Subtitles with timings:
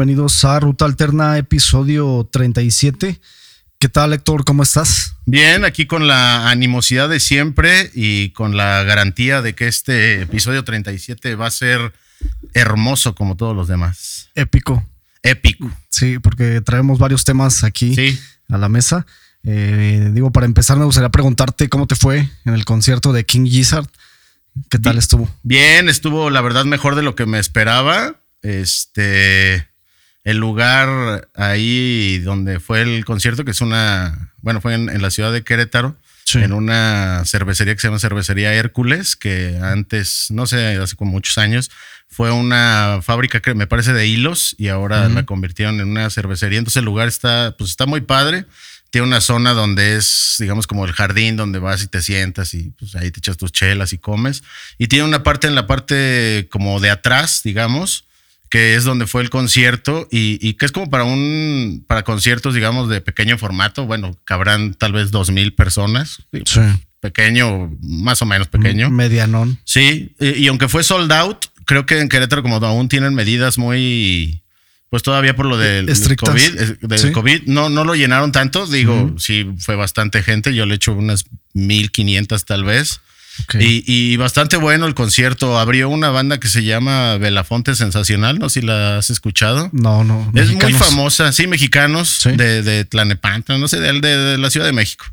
[0.00, 3.20] Bienvenidos a Ruta Alterna, episodio 37.
[3.78, 4.46] ¿Qué tal, Héctor?
[4.46, 5.16] ¿Cómo estás?
[5.26, 10.64] Bien, aquí con la animosidad de siempre y con la garantía de que este episodio
[10.64, 11.92] 37 va a ser
[12.54, 14.30] hermoso como todos los demás.
[14.34, 14.82] Épico.
[15.22, 15.70] Épico.
[15.90, 17.94] Sí, porque traemos varios temas aquí
[18.48, 19.04] a la mesa.
[19.44, 23.44] Eh, digo, para empezar, me gustaría preguntarte cómo te fue en el concierto de King
[23.44, 23.86] Gizzard.
[24.70, 25.28] ¿Qué tal estuvo?
[25.42, 28.16] Bien, estuvo la verdad mejor de lo que me esperaba.
[28.40, 29.69] Este,
[30.30, 35.32] el lugar ahí donde fue el concierto, que es una, bueno, fue en, la ciudad
[35.32, 35.96] de Querétaro,
[36.34, 41.38] en una cervecería que se llama Cervecería Hércules, que antes, no sé, hace como muchos
[41.38, 41.70] años,
[42.08, 46.58] fue una fábrica que me parece de hilos y ahora la convirtieron en una cervecería.
[46.58, 48.46] Entonces el lugar está, pues está muy padre.
[48.90, 52.70] Tiene una zona donde es, digamos, como el jardín donde vas y te sientas y
[52.78, 54.42] pues ahí te echas tus chelas y comes.
[54.78, 58.04] Y tiene una parte en la parte como de atrás, digamos,
[58.50, 62.88] que es donde fue el concierto y, que es como para un para conciertos, digamos,
[62.88, 63.86] de pequeño formato.
[63.86, 66.22] Bueno, cabrán tal vez dos mil personas.
[66.44, 66.60] Sí.
[66.98, 68.90] Pequeño, más o menos pequeño.
[68.90, 69.58] Medianón.
[69.64, 74.42] Sí, y, aunque fue sold out, creo que en Querétaro como aún tienen medidas muy
[74.90, 79.76] pues todavía por lo del COVID, COVID, no, no lo llenaron tanto, digo, sí fue
[79.76, 83.00] bastante gente, yo le echo unas 1500 tal vez.
[83.58, 85.58] Y, bastante bueno el concierto.
[85.58, 89.70] Abrió una banda que se llama Belafonte Sensacional, no sé si la has escuchado.
[89.72, 90.30] No, no.
[90.34, 95.06] Es muy famosa, sí, mexicanos de, de Tlanepantla, no sé, de, la Ciudad de México.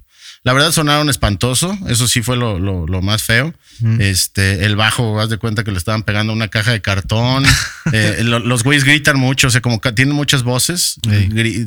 [0.43, 3.53] La verdad sonaron espantoso, eso sí fue lo, más feo.
[3.99, 7.45] Este, el bajo, haz de cuenta que le estaban pegando una caja de cartón.
[7.93, 10.99] Eh, los güeyes gritan mucho, o sea, como que tienen muchas voces.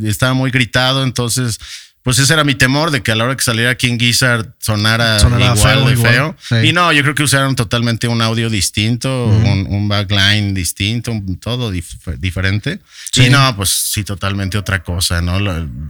[0.05, 1.59] Estaba muy gritado, entonces
[2.03, 5.19] pues ese era mi temor de que a la hora que saliera King Gizzard sonara,
[5.19, 6.37] igual de feo.
[6.63, 12.81] Y no, yo creo que usaron totalmente un audio distinto, un, backline distinto, todo diferente.
[13.17, 15.39] Y no, pues sí, totalmente otra cosa, ¿no?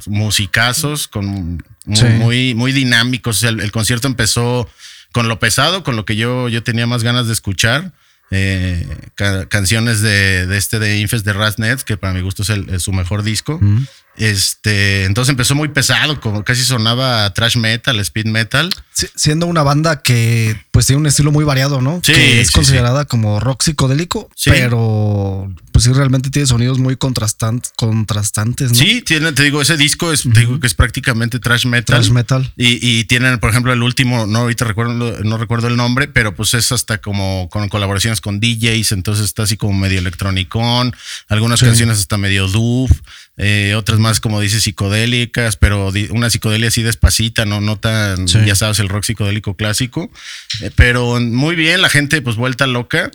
[0.06, 3.44] musicazos con muy, muy, dinámicos.
[3.44, 4.68] el, concierto empezó
[5.12, 7.92] con lo pesado, con lo que yo, yo tenía más ganas de escuchar.
[8.32, 8.86] Eh,
[9.48, 13.60] canciones de, este de Infest de Rasnets, que para mi gusto es, su mejor disco.
[14.16, 18.70] Este, entonces empezó muy pesado, como casi sonaba trash metal, speed metal.
[19.14, 22.00] siendo una banda que pues tiene un estilo muy variado, ¿no?
[22.04, 27.72] Sí, que es considerada como rock psicodélico, pero pues sí realmente tiene sonidos muy contrastantes,
[27.76, 28.78] contrastantes, ¿no?
[28.78, 32.00] Sí, tiene, te digo, ese disco es, digo que es prácticamente trash metal.
[32.00, 32.52] Trash metal.
[32.56, 36.52] Y, tienen, por ejemplo, el último, no ahorita recuerdo, no recuerdo el nombre, pero pues
[36.54, 40.94] es hasta como con colaboraciones con DJs, entonces está así como medio electronicón,
[41.28, 42.90] algunas canciones hasta medio doof.
[43.42, 48.54] Eh, otras más, como dices, psicodélicas, pero una psicodelia así despacita, no, no tan, ya
[48.54, 50.10] sabes, el rock psicodélico clásico.
[50.60, 53.10] Eh, pero muy bien, la gente, pues vuelta loca.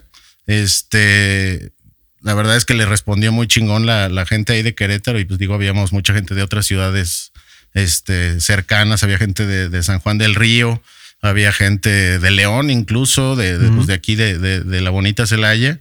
[0.47, 1.74] Este,
[2.22, 5.38] la verdad es que le respondió muy chingón la, gente ahí de Querétaro, y pues
[5.38, 7.31] digo, habíamos mucha gente de otras ciudades
[7.75, 10.81] este, cercanas, había gente de, San Juan del Río,
[11.22, 15.78] había gente de León, incluso, de, de, pues de aquí, de, la bonita Celaya.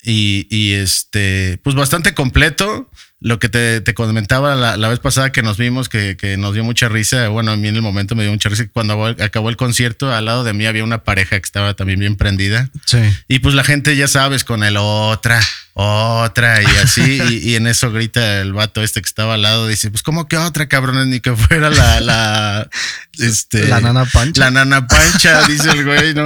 [0.00, 2.88] Y, y este, pues bastante completo
[3.20, 6.64] lo que te, te comentaba la, vez pasada que nos vimos, que, que, nos dio
[6.64, 9.56] mucha risa, bueno, a mí en el momento me dio mucha risa, cuando acabó el
[9.56, 12.70] concierto, al lado de mí había una pareja que estaba también bien prendida.
[12.86, 12.98] Sí.
[13.28, 15.40] Y pues la gente, ya sabes, con el otra,
[15.74, 19.90] otra y así, y, en eso grita el vato este que estaba al lado, dice,
[19.90, 22.68] pues como que otra cabrón, ni que fuera la, la,
[23.18, 24.40] este, la nana pancha.
[24.40, 26.24] La nana pancha, dice el güey, ¿no?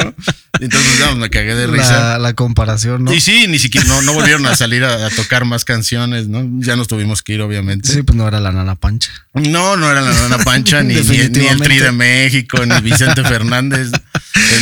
[0.61, 2.19] Entonces, no, me cagué de risa.
[2.19, 3.13] La, comparación, ¿no?
[3.13, 6.45] Y sí, ni siquiera, no, no volvieron a salir a, tocar más canciones, ¿no?
[6.61, 7.93] Ya nos tuvimos que ir, obviamente.
[7.93, 9.11] Sí, pues no era la Nana Pancha.
[9.35, 13.91] No, no era la Nana Pancha, ni, ni, el Tri de México, ni Vicente Fernández.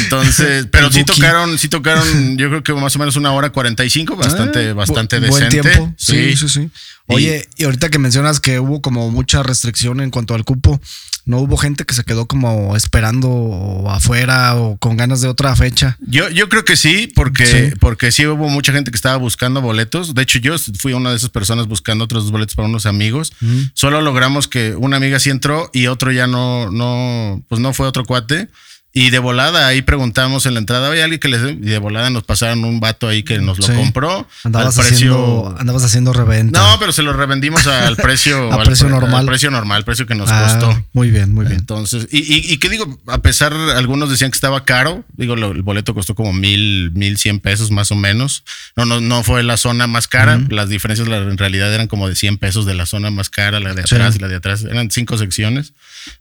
[0.00, 4.16] Entonces, pero sí tocaron, sí tocaron, yo creo que más o menos una hora 45,
[4.16, 5.60] bastante, ah, bastante decente.
[5.60, 5.94] Buen tiempo.
[5.96, 6.70] Sí, sí, sí.
[7.06, 10.80] Oye, y ahorita que mencionas que hubo como mucha restricción en cuanto al cupo,
[11.24, 15.96] no hubo gente que se quedó como esperando afuera o con ganas de otra fecha.
[16.00, 17.76] Yo, yo creo que sí, porque sí.
[17.78, 20.14] porque sí hubo mucha gente que estaba buscando boletos.
[20.14, 23.32] De hecho, yo fui una de esas personas buscando otros boletos para unos amigos.
[23.74, 27.86] Solo logramos que una amiga sí entró y otro ya no, no, pues no fue
[27.86, 28.48] otro cuate.
[28.94, 32.10] Y de volada ahí preguntamos en la entrada, ¿hay alguien que les Y de volada
[32.10, 34.28] nos pasaron un vato ahí que nos lo compró.
[34.44, 35.14] Andabas al precio.
[35.14, 36.60] Haciendo, andabas haciendo reventa.
[36.60, 38.52] No, pero se lo revendimos al precio.
[38.60, 39.20] al precio normal.
[39.20, 40.84] Al precio normal, precio que nos ah, costó.
[40.92, 41.60] Muy bien, muy bien.
[41.60, 45.04] Entonces, y, y, y qué digo, a pesar, algunos decían que estaba caro.
[45.16, 48.44] Digo, el boleto costó como mil, mil cien pesos más o menos.
[48.76, 50.38] No, no, no fue la zona más cara.
[50.50, 53.72] Las diferencias en realidad eran como de 100 pesos de la zona más cara, la
[53.74, 54.64] de atrás y la de atrás.
[54.64, 55.72] Eran cinco secciones.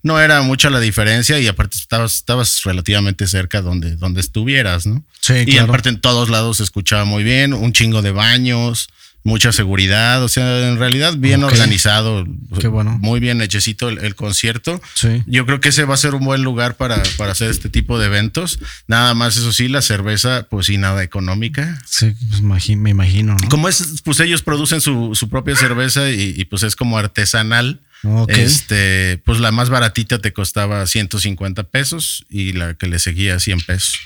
[0.04, 5.04] No era mucha la diferencia y aparte estabas, estabas relativamente cerca donde, donde estuvieras, ¿no?
[5.20, 8.90] Sí, y aparte en todos lados se escuchaba muy bien, un chingo de baños,
[9.24, 12.26] mucha seguridad, o sea, en realidad bien organizado.
[12.60, 12.98] Qué bueno.
[13.00, 14.82] Muy bien hechecito el, concierto.
[14.96, 15.24] Sí.
[15.28, 18.00] Yo creo que ese va a ser un buen lugar para, para, hacer este tipo
[18.00, 18.60] de eventos.
[18.88, 21.80] Nada más, eso sí, la cerveza, pues sí, nada económica.
[21.86, 22.42] Sí, pues
[22.78, 23.36] me imagino.
[23.40, 23.50] ¿no?
[23.50, 27.80] Como es, pues ellos producen su, su propia cerveza y, y, pues es como artesanal.
[28.28, 33.62] Este, pues la más baratita te costaba 150 pesos y la que le seguía 100
[33.62, 34.00] pesos.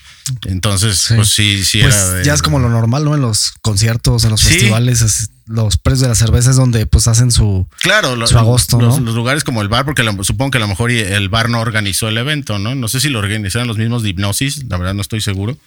[0.46, 3.14] Entonces, pues sí, sí pues era Ya es como lo normal, ¿no?
[3.14, 7.32] En los conciertos, en los festivales, los precios de la cerveza es donde pues hacen
[7.32, 10.68] su, claro, su agosto, los, los, lugares como el bar, porque supongo que a lo
[10.68, 12.74] mejor el bar no organizó el evento, ¿no?
[12.74, 15.58] No sé si lo organizaron los mismos de hipnosis, la verdad no estoy seguro.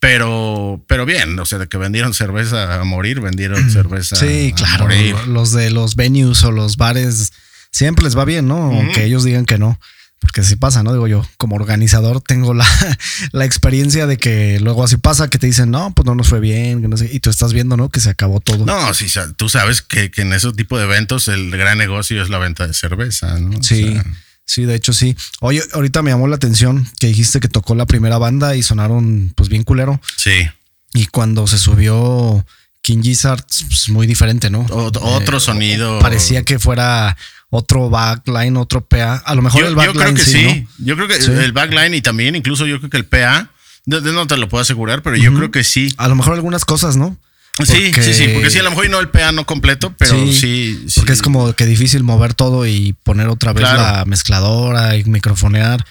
[0.00, 4.16] Pero, pero bien, o sea, de que vendieron cerveza a morir, vendieron cerveza.
[4.16, 4.88] Sí, claro.
[5.26, 7.32] Los de los venues o los bares
[7.70, 8.56] siempre les va bien, ¿no?
[8.56, 9.78] Aunque ellos digan que no.
[10.20, 10.92] Porque así pasa, ¿no?
[10.92, 12.66] Digo yo, como organizador tengo la,
[13.32, 16.40] la, experiencia de que luego así pasa, que te dicen, no, pues no nos fue
[16.40, 17.88] bien, que no sé, y tú estás viendo, ¿no?
[17.88, 18.66] Que se acabó todo.
[18.66, 19.06] No, sí,
[19.36, 22.74] tú sabes que, en ese tipo de eventos el gran negocio es la venta de
[22.74, 23.62] cerveza, ¿no?
[23.62, 23.96] Sí,
[24.44, 25.16] sí, de hecho sí.
[25.40, 29.32] Oye, ahorita me llamó la atención que dijiste que tocó la primera banda y sonaron
[29.36, 30.00] pues bien culero.
[30.16, 30.48] Sí.
[30.94, 32.44] Y cuando se subió
[32.82, 34.66] King Gizzard, pues muy diferente, ¿no?
[34.70, 35.98] otro eh, sonido.
[35.98, 37.16] Parecía que fuera
[37.50, 39.16] otro backline, otro PA.
[39.16, 39.94] A lo mejor el backline.
[39.96, 40.68] Yo creo que sí.
[40.78, 43.50] Yo creo que el backline y también, incluso yo creo que el PA,
[43.86, 45.94] no, te lo puedo asegurar, pero yo creo que sí.
[45.96, 47.16] A lo mejor algunas cosas, ¿no?
[47.64, 50.86] Sí, sí, sí, porque sí, a lo mejor no el PA no completo, pero sí.
[50.94, 55.84] porque es como que difícil mover todo y poner otra vez la mezcladora y microfonear.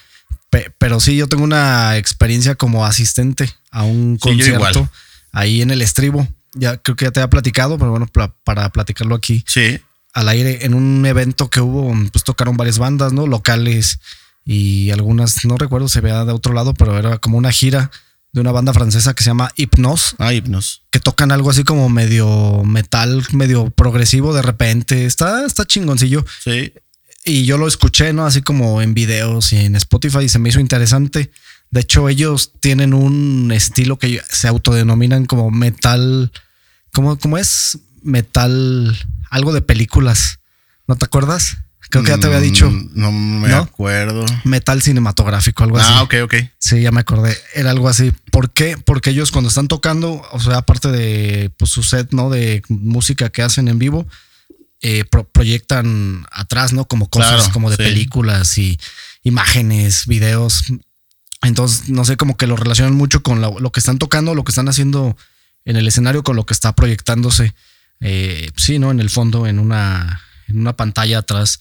[0.78, 4.90] pero sí, yo tengo una experiencia como asistente a un concierto
[5.32, 6.28] ahí en el estribo.
[6.58, 8.08] Ya creo que ya te había platicado, pero bueno,
[8.44, 9.44] para platicarlo aquí.
[9.48, 9.80] Sí
[10.18, 13.28] al aire en un evento que hubo, pues tocaron varias bandas, ¿no?
[13.28, 14.00] Locales
[14.44, 17.92] y algunas, no recuerdo, se veía de otro lado, pero era como una gira
[18.32, 20.16] de una banda francesa que se llama Hypnos.
[20.18, 20.82] Ah, Hypnos.
[20.90, 25.06] Que tocan algo así como medio metal, medio progresivo de repente.
[25.06, 26.26] Está, está chingoncillo.
[26.44, 26.74] Sí.
[27.24, 28.26] Y yo lo escuché, ¿no?
[28.26, 31.30] Así como en videos y en Spotify y se me hizo interesante.
[31.70, 36.32] De hecho, ellos tienen un estilo que se autodenominan como metal.
[36.98, 37.78] ¿Cómo, cómo es?
[38.02, 40.40] Metal algo de películas.
[40.88, 41.58] ¿No te acuerdas?
[41.92, 42.72] Creo que ya te había dicho.
[42.72, 44.26] Mm, no, me acuerdo.
[44.46, 45.92] Metal cinematográfico, algo así.
[45.92, 46.34] Ah, ok, ok.
[46.58, 47.38] Sí, ya me acordé.
[47.54, 48.12] Era algo así.
[48.32, 48.80] ¿Por qué?
[48.84, 52.32] Porque ellos cuando están tocando, o sea, aparte de pues, su set, ¿no?
[52.32, 54.08] De música que hacen en vivo,
[54.82, 56.86] eh, proyectan atrás, ¿no?
[56.86, 58.80] Como cosas como de películas y
[59.22, 60.64] imágenes, videos.
[61.44, 64.52] Entonces, no sé, como que lo relacionan mucho con lo que están tocando, lo que
[64.52, 65.16] están haciendo
[65.68, 67.54] en el escenario, con lo que está proyectándose
[68.00, 68.92] eh, sí, ¿no?
[68.92, 71.60] En el fondo, en una, en una pantalla atrás.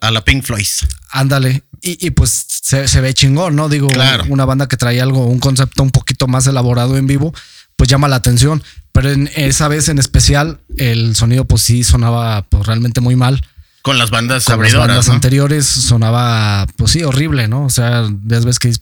[0.00, 0.66] A la, Pink Floyd.
[1.10, 1.64] Ándale.
[1.80, 3.68] Y, pues se, ve chingón, ¿no?
[3.68, 3.88] Digo,
[4.28, 7.32] una banda que trae algo, un concepto un poquito más elaborado en vivo,
[7.76, 8.62] pues llama la atención.
[8.90, 13.46] Pero en esa vez en especial, el sonido, pues sí sonaba pues, realmente muy mal.
[13.82, 17.64] Con las bandas Con las bandas anteriores sonaba, pues sí, horrible, ¿no?
[17.64, 18.72] O sea, ya ves que,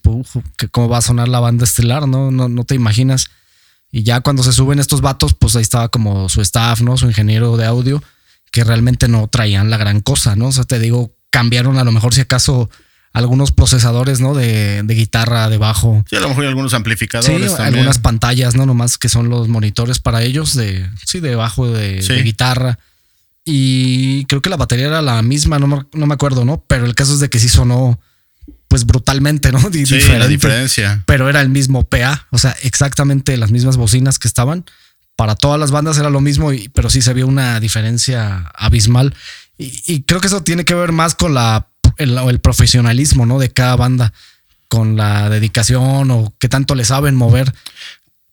[0.56, 2.30] que cómo va a sonar la banda estelar, ¿no?
[2.30, 3.30] No, no te imaginas.
[3.96, 6.98] Y ya cuando se suben estos vatos, pues ahí estaba como su staff, ¿no?
[6.98, 8.02] Su ingeniero de audio,
[8.52, 10.48] que realmente no traían la gran cosa, ¿no?
[10.48, 12.68] O sea, te digo, cambiaron a lo mejor si acaso
[13.14, 14.34] algunos procesadores, ¿no?
[14.34, 16.04] De, guitarra, de bajo.
[16.10, 17.52] Sí, a lo mejor algunos amplificadores.
[17.52, 18.66] Sí, algunas pantallas, ¿no?
[18.66, 22.78] Nomás que son los monitores para ellos, de, sí, de bajo, de, de guitarra.
[23.46, 26.62] Y creo que la batería era la misma, no no me acuerdo, ¿no?
[26.68, 27.98] Pero el caso es de que sí sonó
[28.68, 29.60] pues brutalmente, ¿no?
[29.72, 31.02] sí, la diferencia.
[31.06, 34.64] Pero era el mismo PA, o sea, exactamente las mismas bocinas que estaban.
[35.16, 39.14] Para todas las bandas era lo mismo, pero sí se vio una diferencia abismal.
[39.58, 43.38] Y, creo que eso tiene que ver más con la, el, el profesionalismo, ¿no?
[43.38, 44.12] De cada banda,
[44.68, 47.54] con la dedicación o qué tanto le saben mover.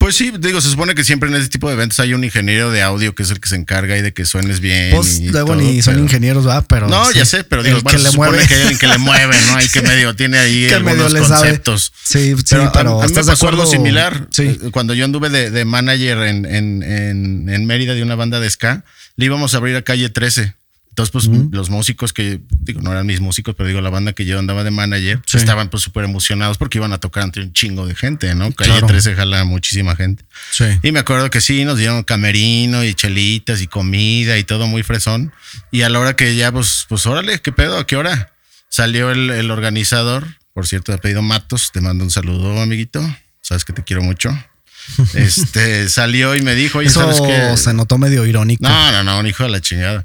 [0.03, 2.71] Pues sí, digo, se supone que siempre en ese tipo de eventos hay un ingeniero
[2.71, 4.93] de audio que es el que se encarga y de que suenes bien.
[4.93, 6.61] Pues luego ni son ingenieros, ¿va?
[6.61, 6.89] Pero.
[6.89, 9.33] No, ya sé, pero digo, bueno, que se supone que hay alguien que le mueve,
[9.47, 9.55] ¿no?
[9.55, 11.93] Hay que medio tiene ahí algunos conceptos.
[12.03, 14.27] Sí, sí, pero, a, mí me pasó algo similar.
[14.29, 14.59] Sí.
[14.61, 18.41] Eh, cuando yo anduve de, de manager en, en, en, en Mérida de una banda
[18.41, 18.83] de ska,
[19.15, 20.53] le íbamos a abrir a calle 13.
[20.93, 24.25] Entonces, pues los músicos que, digo, no eran mis músicos, pero digo, la banda que
[24.25, 27.87] yo andaba de manager, estaban pues súper emocionados porque iban a tocar ante un chingo
[27.87, 28.51] de gente, ¿no?
[28.51, 30.23] Calle 13 jala muchísima gente.
[30.51, 30.65] Sí.
[30.83, 34.83] Y me acuerdo que sí, nos dieron camerino y chelitas y comida y todo muy
[34.83, 35.33] fresón.
[35.71, 37.79] Y a la hora que ya, pues, pues órale, ¿qué pedo?
[37.79, 38.31] ¿A qué hora?
[38.69, 43.03] Salió el, el organizador, por cierto, de pedido Matos, te mando un saludo, amiguito.
[43.41, 44.29] Sabes que te quiero mucho
[45.13, 47.57] este salió y me dijo, Eso ¿sabes qué?
[47.57, 48.63] Se notó medio irónico.
[48.63, 50.03] No, no, no, un hijo de la chingada.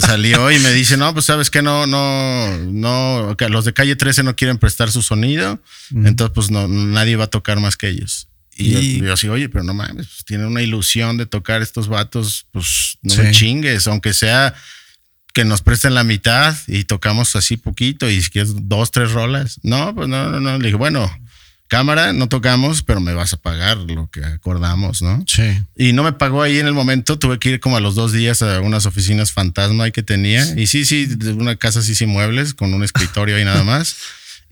[0.00, 4.22] salió y me dice, no, pues sabes que no, no, no, los de calle 13
[4.22, 5.60] no quieren prestar su sonido,
[5.94, 8.28] entonces pues no, nadie va a tocar más que ellos.
[8.56, 12.46] Y, yo, así, oye, pero no mames, pues, tienen una ilusión de tocar estos vatos,
[12.52, 14.54] pues no me chingues, aunque sea
[15.34, 19.58] que nos presten la mitad y tocamos así poquito y si quieres dos, tres rolas.
[19.64, 20.58] No, pues no, no, no.
[20.58, 21.10] Le dije, bueno,
[21.74, 25.24] cámara, no tocamos, pero me vas a pagar lo que acordamos, ¿no?
[25.26, 25.60] Sí.
[25.76, 28.12] Y no me pagó ahí en el momento, tuve que ir como a los dos
[28.12, 30.46] días a unas oficinas fantasma que tenía.
[30.56, 33.96] Y sí, sí, una casa así sin muebles, con un escritorio y nada más.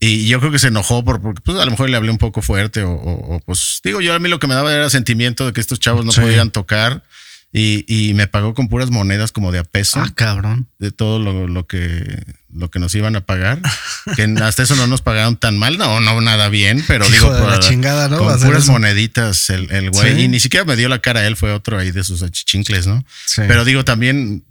[0.04, 2.18] Y yo creo que se enojó por, porque pues, a lo mejor le hablé un
[2.18, 5.52] poco fuerte o, pues digo, yo a mí lo que me daba era sentimiento de
[5.52, 7.04] que estos chavos no podían tocar
[7.52, 10.00] y, y, me pagó con puras monedas como de a peso.
[10.00, 10.68] Ah, cabrón.
[10.78, 13.60] De todo lo, lo, que, lo que nos iban a pagar.
[14.16, 15.76] que hasta eso no nos pagaron tan mal.
[15.76, 18.18] No, no, nada bien, pero digo, la chingada, ¿no?
[18.18, 20.22] con puras moneditas el, el güey.
[20.22, 23.04] Y ni siquiera me dio la cara él, fue otro ahí de sus achichincles, ¿no?
[23.26, 23.42] Sí.
[23.46, 24.44] Pero digo, también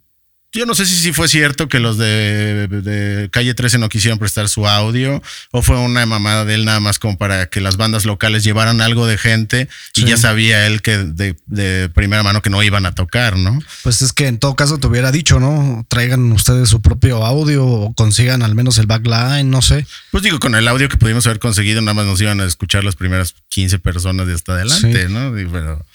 [0.54, 4.50] yo no sé si, si fue cierto que los de, Calle 13 no quisieron prestar
[4.50, 8.06] su audio o fue una mamada de él nada más como para que las bandas
[8.06, 12.62] locales llevaran algo de gente y ya sabía él que de, primera mano que no
[12.64, 13.60] iban a tocar, ¿no?
[13.84, 15.86] Pues es que en todo caso te hubiera dicho, ¿no?
[15.88, 19.86] Traigan ustedes su propio audio o consigan al menos el backline, no sé.
[20.12, 22.84] Pues digo, con el audio que pudimos haber conseguido nada más nos iban a escuchar
[22.84, 25.32] las primeras 15 personas de hasta adelante, ¿no?
[25.34, 25.86] Pero...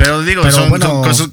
[0.00, 0.70] Pero digo, son,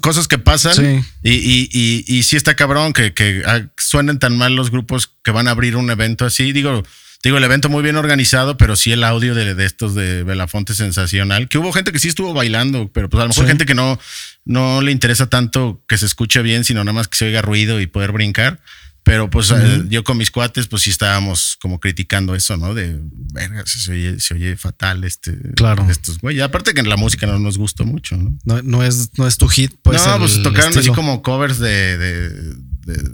[0.00, 4.54] cosas, que pasan y, y, y, sí está cabrón que, que ah, suenen tan mal
[4.56, 6.52] los grupos que van a abrir un evento así.
[6.52, 6.82] Digo,
[7.24, 10.74] digo, el evento muy bien organizado, pero sí el audio de, de, estos de Belafonte
[10.74, 11.48] sensacional.
[11.48, 13.98] Que hubo gente que sí estuvo bailando, pero pues a lo mejor gente que no,
[14.44, 17.80] no le interesa tanto que se escuche bien, sino nada más que se oiga ruido
[17.80, 18.60] y poder brincar.
[19.08, 22.74] Pero pues eh, yo con mis cuates, pues sí estábamos como criticando eso, ¿no?
[22.74, 23.00] De,
[23.32, 25.34] verga, se oye, se oye fatal este.
[25.54, 25.86] Claro.
[25.88, 26.40] Estos güey.
[26.40, 28.36] Aparte que la música no nos gustó mucho, ¿no?
[28.44, 30.06] No, no es, no es tu hit, pues.
[30.06, 33.10] No, pues tocaron así como covers de, de, de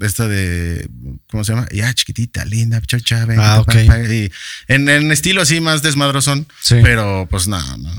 [0.00, 0.88] esta de,
[1.30, 1.66] ¿cómo se llama?
[1.72, 3.74] Ya, chiquitita, linda, chocha, ven, ah, ok.
[4.68, 6.76] en, en, estilo así más desmadrosón, sí.
[6.82, 7.90] pero pues nada, no,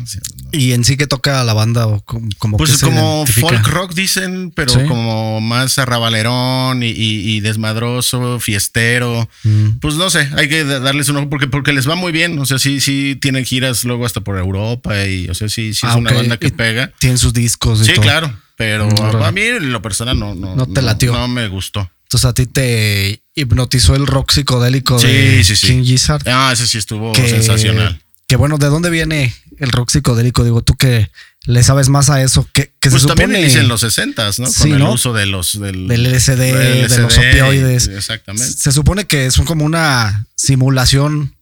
[0.52, 1.88] ¿Y en sí que toca la banda?
[1.88, 9.30] O como pues como folk rock dicen, pero como más arrabalerón y, y, desmadroso, fiestero.
[9.44, 9.80] Mm.
[9.80, 12.38] Pues no sé, hay que darles un ojo porque, porque les va muy bien.
[12.40, 15.86] O sea, sí, sí tienen giras luego hasta por Europa y, o sea, sí, sí
[15.86, 16.92] es ah, una banda que pega.
[17.00, 17.82] Tienen sus discos.
[17.82, 18.34] Y sí, claro.
[18.58, 18.90] Pero
[19.24, 21.14] a, mí lo personal no, no, no te latió.
[21.14, 21.90] No, me gustó.
[22.06, 25.68] Entonces a ti te hipnotizó el rock psicodélico sí, de sí, sí.
[25.68, 26.28] King Gizzard.
[26.28, 28.02] Ah, ese sí estuvo sensacional.
[28.26, 30.44] Que bueno, ¿de dónde viene el rock psicodélico?
[30.44, 31.12] Digo, tú que
[31.46, 32.50] le sabes más a eso.
[32.52, 34.52] Que, que pues se también supone, en los 60 ¿no?
[34.52, 37.88] Con el uso de los del, del LSD, de los opioides.
[37.90, 38.52] Exactamente.
[38.58, 41.36] Se supone que son como una simulación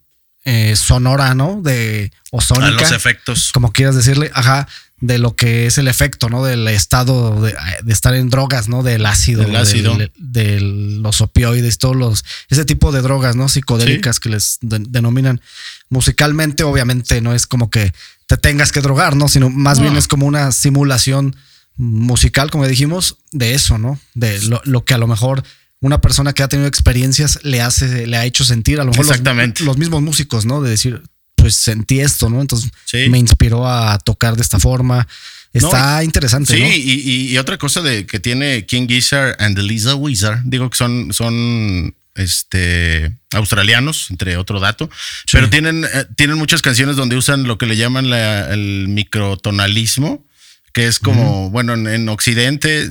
[0.43, 1.62] eh, sonora, ¿no?
[1.62, 2.67] De o sónica.
[2.67, 3.51] A los efectos.
[3.53, 4.67] Como quieras decirle, ajá
[5.02, 6.44] de lo que es el efecto, ¿no?
[6.44, 7.54] Del estado de,
[7.88, 8.82] estar en drogas, ¿no?
[8.82, 9.98] Del ácido, del ácido.
[10.18, 13.50] De, los opioides, todos los, ese tipo de drogas, ¿no?
[13.50, 15.42] Psicodélicas que les denominan
[15.90, 17.92] musicalmente, obviamente no es como que
[18.28, 19.28] te tengas que drogar, ¿no?
[19.28, 21.36] Sino más bien es como una simulación
[21.75, 24.00] musical, como dijimos, de eso, ¿no?
[24.14, 25.44] De lo, que a lo mejor
[25.82, 29.06] una persona que ha tenido experiencias le hace, le ha hecho sentir, a lo mejor
[29.06, 29.64] Exactamente.
[29.66, 30.62] los mismos músicos, ¿no?
[30.62, 31.04] De decir,
[31.46, 32.42] pues sentí esto, ¿no?
[32.42, 32.72] Entonces
[33.08, 35.08] me inspiró a tocar de esta forma.
[35.54, 36.56] Está interesante.
[36.56, 36.68] Sí, ¿no?
[36.72, 41.14] y, otra cosa de que tiene King Gizzard and the Lisa Wizard, digo que son,
[41.14, 44.90] son este, australianos, entre otro dato,
[45.32, 50.25] pero tienen, eh, tienen muchas canciones donde usan lo que le llaman el microtonalismo,
[50.74, 52.90] que es como, bueno, en, Occidente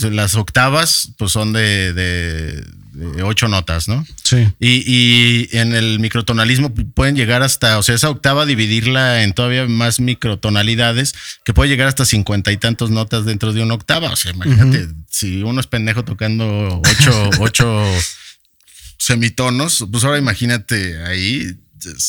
[0.00, 2.64] las octavas pues son de
[3.22, 4.04] ocho notas, ¿no?
[4.22, 4.48] Sí.
[4.60, 10.00] Y, en el microtonalismo pueden llegar hasta, o sea, esa octava dividirla en todavía más
[10.00, 14.10] microtonalidades, que puede llegar hasta cincuenta y tantos notas dentro de una octava.
[14.10, 17.84] O sea, imagínate, si uno es pendejo tocando ocho, ocho
[18.98, 21.58] semitonos, pues ahora imagínate ahí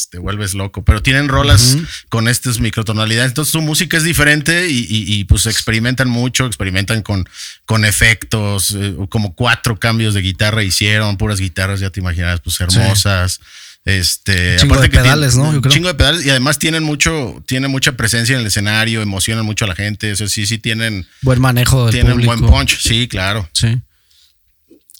[0.09, 0.83] te vuelves loco.
[0.83, 1.77] Pero tienen rolas
[2.09, 3.31] con estas microtonalidades.
[3.31, 7.27] Entonces su música es diferente y, pues experimentan mucho, experimentan con,
[7.65, 12.59] con efectos, eh, como cuatro cambios de guitarra hicieron, puras guitarras, ya te imaginas, pues
[12.59, 13.39] hermosas.
[13.85, 15.53] Este, chingo de pedales, ¿no?
[15.53, 15.71] Yo creo.
[15.71, 19.65] Chingo de pedales y además tienen mucho, tienen mucha presencia en el escenario, emocionan mucho
[19.65, 20.11] a la gente.
[20.11, 23.47] O sea, sí, sí tienen buen manejo del Tienen buen punch, sí, claro.
[23.53, 23.79] Sí.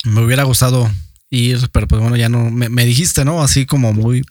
[0.03, 0.91] Me hubiera gustado
[1.31, 2.51] ir, pero pues bueno, ya no.
[2.51, 3.41] me dijiste, ¿no?
[3.41, 4.23] Así como muy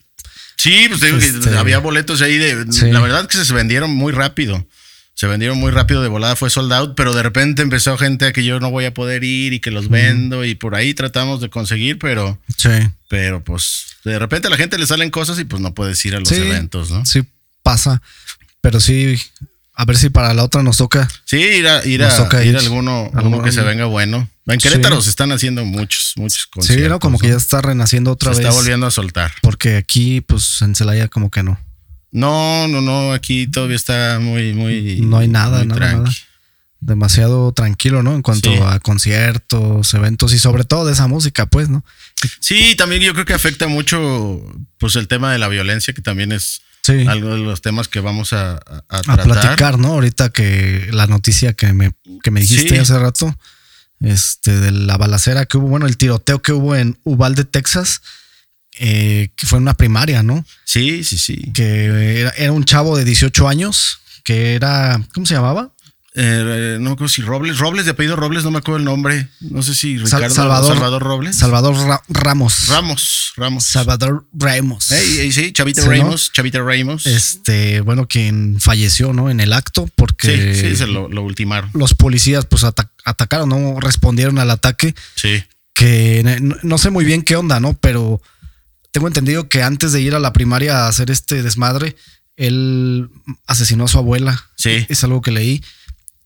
[0.56, 2.66] Sí, pues digo que este, había boletos ahí de.
[2.92, 4.66] La verdad que se vendieron muy rápido.
[5.14, 8.32] Se vendieron muy rápido de volada, fue sold out, pero de repente empezó gente a
[8.32, 11.40] que yo no voy a poder ir y que los vendo y por ahí tratamos
[11.40, 12.40] de conseguir, pero.
[12.56, 12.70] Sí.
[13.08, 16.16] Pero pues de repente a la gente le salen cosas y pues no puedes ir
[16.16, 17.06] a los eventos, ¿no?
[17.06, 17.22] Sí,
[17.62, 18.02] pasa.
[18.60, 19.16] Pero sí,
[19.76, 21.08] a ver si para la otra nos toca.
[21.24, 23.10] Sí, ir a, ir a, ir a alguno,
[23.42, 24.28] que se venga bueno.
[24.46, 26.84] En Querétaro se están haciendo muchos, muchos conciertos.
[26.84, 27.00] Sí, ¿no?
[27.00, 28.38] Como que ya está renaciendo otra vez.
[28.38, 29.32] Se está volviendo a soltar.
[29.42, 31.58] Porque aquí, pues, en Celaya como que no.
[32.12, 35.00] No, no, no, aquí todavía está muy, muy.
[35.00, 36.10] No hay nada, nada, nada.
[36.78, 38.14] Demasiado tranquilo, ¿no?
[38.14, 41.84] En cuanto a conciertos, eventos y sobre todo de esa música, pues, ¿no?
[42.38, 44.40] Sí, también yo creo que afecta mucho,
[44.78, 48.32] pues, el tema de la violencia, que también es algo de los temas que vamos
[48.32, 49.88] a, a, a, platicar, ¿no?
[49.88, 53.34] Ahorita que la noticia que me, que me dijiste hace rato,
[54.00, 58.02] este, de la balacera que hubo, bueno, el tiroteo que hubo en Uvalde, Texas,
[58.78, 60.44] eh, que fue en una primaria, ¿no?
[60.64, 61.52] Sí, sí, sí.
[61.52, 65.73] Que era, era, un chavo de 18 años, que era, ¿cómo se llamaba?
[66.16, 69.28] Eh, no me acuerdo si Robles, Robles de apellido Robles, no me acuerdo el nombre.
[69.40, 71.36] No sé si Ricardo Salvador, Salvador Robles.
[71.36, 71.74] Salvador
[72.08, 72.68] Ramos.
[72.68, 73.64] Ramos, Ramos.
[73.64, 74.84] Salvador Ramos.
[74.84, 77.06] sí, Chavita Ramos, Chavita Ramos.
[77.06, 79.28] Este, bueno, quien falleció, ¿no?
[79.28, 80.54] En el acto, porque.
[80.54, 81.70] Sí, sí, se lo, ultimaron.
[81.74, 83.80] Los policías, pues, atacaron, ¿no?
[83.80, 84.94] Respondieron al ataque.
[85.16, 85.42] Sí.
[85.74, 87.74] Que no, sé muy bien qué onda, ¿no?
[87.74, 88.22] Pero
[88.92, 91.96] tengo entendido que antes de ir a la primaria a hacer este desmadre,
[92.36, 93.10] él
[93.48, 94.48] asesinó a su abuela.
[94.54, 94.86] Sí.
[94.88, 95.60] Es algo que leí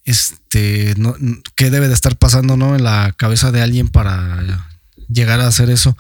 [0.09, 1.15] este, no,
[1.55, 2.75] qué debe de estar pasando, ¿no?
[2.75, 4.43] En la cabeza de alguien para
[5.09, 5.97] llegar a hacer eso.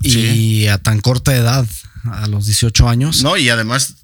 [0.00, 1.66] Y a tan corta edad,
[2.10, 3.22] a los 18 años.
[3.22, 3.96] No, y además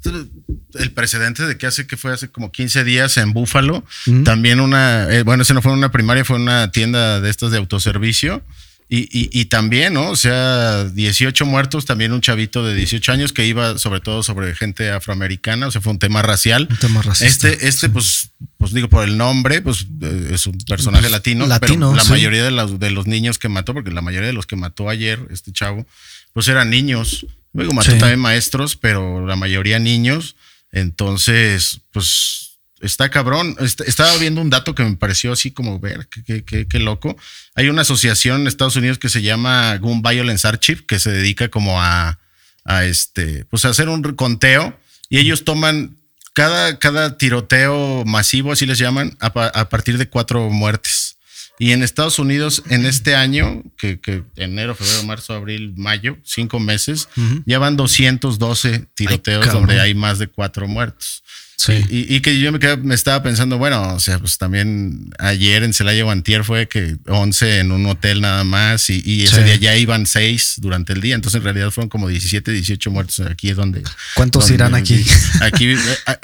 [0.75, 3.85] el precedente de que hace que fue hace como 15 días en Búfalo,
[4.25, 7.59] también una, eh, bueno, ese no fue una primaria, fue una tienda de estas de
[7.59, 8.45] autoservicio
[8.93, 10.11] y, y, y, también, ¿no?
[10.11, 14.53] O sea, 18 muertos, también un chavito de 18 años que iba sobre todo sobre
[14.57, 16.67] gente afroamericana, o sea, fue un tema racial.
[16.69, 17.49] Un tema racista.
[17.49, 21.47] Este, este pues, pues digo, por el nombre, pues eh, es un personaje pues, latino,
[21.47, 24.33] latino, pero la mayoría de los, de los niños que mató, porque la mayoría de
[24.35, 25.87] los que mató ayer, este chavo,
[26.33, 27.27] pues eran niños.
[27.53, 30.35] Luego mató también maestros, pero la mayoría niños.
[30.73, 32.50] Entonces, pues
[32.81, 33.57] está cabrón.
[33.61, 37.17] Estaba viendo un dato que me pareció así como ver, qué, loco.
[37.55, 41.49] Hay una asociación en Estados Unidos que se llama Gun Violence Archive, que se dedica
[41.49, 42.19] como a,
[42.65, 44.79] a este, pues a hacer un conteo
[45.09, 45.97] y ellos toman
[46.33, 51.17] cada, cada tiroteo masivo, así les llaman, a, partir de cuatro muertes.
[51.59, 56.59] Y en Estados Unidos, en este año, que, que enero, febrero, marzo, abril, mayo, cinco
[56.59, 57.09] meses,
[57.45, 61.23] ya van 212 tiroteos donde hay más de cuatro muertos.
[61.69, 66.11] Y, que yo me, estaba pensando, bueno, o sea, pues también ayer en Celaya o
[66.11, 70.57] Antier fue que 11 en un hotel nada más y, ese día ya iban 6
[70.59, 73.21] durante el día, entonces en realidad fueron como 17, 18 muertos.
[73.21, 73.83] Aquí es donde...
[74.15, 75.05] ¿Cuántos irán aquí?
[75.41, 75.79] Aquí, eh,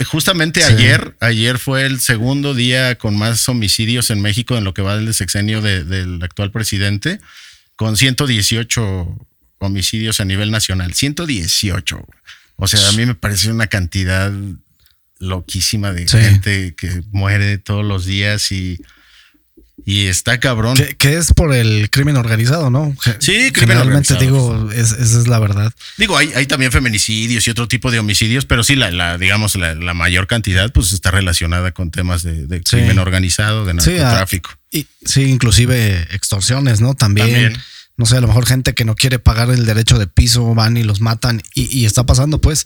[0.05, 4.83] justamente ayer, ayer fue el segundo día con más homicidios en México en lo que
[4.83, 7.21] va del sexenio del actual presidente,
[7.77, 9.27] con 118
[9.59, 10.95] homicidios a nivel nacional.
[10.95, 12.07] 118.
[12.57, 14.33] O sea, a mí me parece una cantidad
[15.19, 18.79] loquísima de gente que muere todos los días y,
[19.85, 20.77] y está cabrón.
[20.99, 22.95] Que, es por el crimen organizado, ¿no?
[23.21, 25.73] Sí, crimen Generalmente digo, esa es la verdad.
[25.97, 29.55] Digo, hay, hay, también feminicidios y otro tipo de homicidios, pero sí, la, la digamos,
[29.57, 34.51] la, mayor cantidad pues está relacionada con temas de, crimen organizado, de narcotráfico.
[34.71, 36.95] y, sí, inclusive extorsiones, ¿no?
[36.95, 37.57] También,
[37.97, 40.77] No sé, a lo mejor gente que no quiere pagar el derecho de piso van
[40.77, 42.65] y los matan y, y está pasando, pues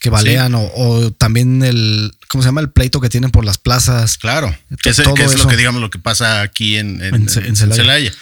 [0.00, 2.62] que balean o, también el, ¿cómo se llama?
[2.62, 4.16] El pleito que tienen por las plazas.
[4.16, 8.12] Claro, que es, lo que digamos lo que pasa aquí en, en, Celaya.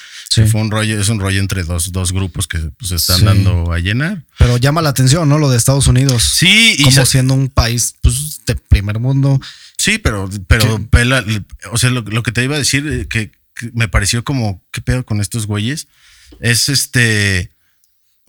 [0.50, 3.72] Fue un rollo, es un rollo entre dos, dos grupos que se pues, están dando
[3.72, 4.24] a llenar.
[4.38, 5.38] Pero llama la atención, ¿no?
[5.38, 6.22] Lo de Estados Unidos.
[6.22, 9.40] Sí, y como siendo un país pues, de primer mundo.
[9.78, 10.84] Sí, pero, pero
[11.72, 14.80] o sea, lo, que te iba a decir eh, que, que, me pareció como, ¿qué
[14.80, 15.88] pedo con estos güeyes?
[16.40, 17.50] Es este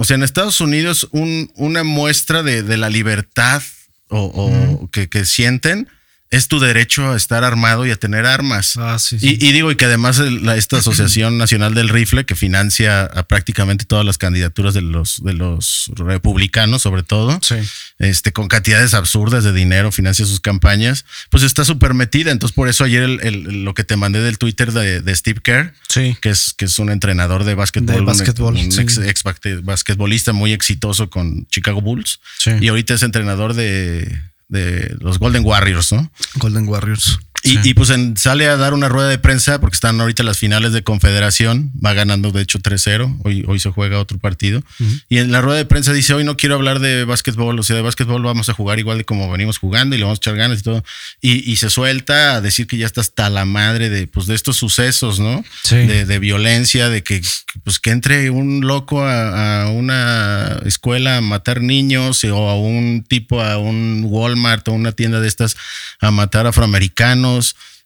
[0.01, 3.62] o sea, en Estados Unidos, un, una muestra de, de, la libertad
[4.07, 5.89] o, que, que, sienten
[6.31, 8.77] es tu derecho a estar armado y a tener armas.
[8.77, 13.85] Ah, y, digo, y que además esta Asociación Nacional del Rifle, que financia a prácticamente
[13.85, 17.39] todas las candidaturas de los, de los republicanos, sobre todo,
[17.97, 22.31] este, con cantidades absurdas de dinero, financia sus campañas, pues está súper metida.
[22.31, 26.29] Entonces, por eso ayer el, lo que te mandé del Twitter de, Steve Kerr, que,
[26.29, 29.23] es, que es un entrenador de básquetbol, un, ex, ex,
[29.63, 32.19] basquetbolista muy exitoso con Chicago Bulls,
[32.61, 36.12] y ahorita es entrenador de de los Golden Warriors, ¿no?
[36.35, 37.19] Golden Warriors.
[37.63, 40.83] Y, pues sale a dar una rueda de prensa porque están ahorita las finales de
[40.83, 44.62] confederación, va ganando de hecho 3-0, hoy, hoy se juega otro partido.
[45.07, 47.75] Y en la rueda de prensa dice, hoy no quiero hablar de básquetbol, o sea,
[47.75, 50.35] de básquetbol vamos a jugar igual de como venimos jugando y le vamos a echar
[50.35, 50.83] ganas y todo.
[51.21, 54.55] Y, se suelta a decir que ya está hasta la madre de, pues, de estos
[54.55, 55.43] sucesos, ¿no?
[55.69, 57.21] De, violencia, de que,
[57.63, 63.03] pues, que entre un loco a, a, una escuela a matar niños o a un
[63.07, 65.57] tipo a un Walmart o una tienda de estas
[65.99, 67.38] a matar afroamericanos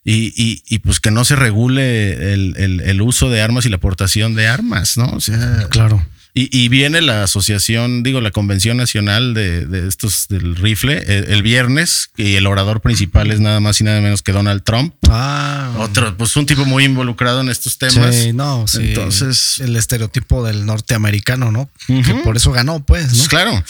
[0.04, 4.48] y, y, pues que no se regule el, uso de armas y la aportación de
[4.48, 5.06] armas, ¿no?
[5.06, 6.04] O sea, claro.
[6.36, 12.34] Y, viene la asociación, digo, la Convención Nacional de, estos del rifle el, viernes y
[12.34, 14.92] el orador principal es nada más y nada menos que Donald Trump.
[15.08, 15.72] Ah.
[15.78, 18.16] Otro, pues un tipo muy involucrado en estos temas.
[18.16, 18.80] Sí, no, sí.
[18.82, 19.60] Entonces.
[19.60, 21.70] El estereotipo del norteamericano, ¿no?
[21.86, 23.16] Que por eso ganó, pues, ¿no?
[23.16, 23.62] Pues claro.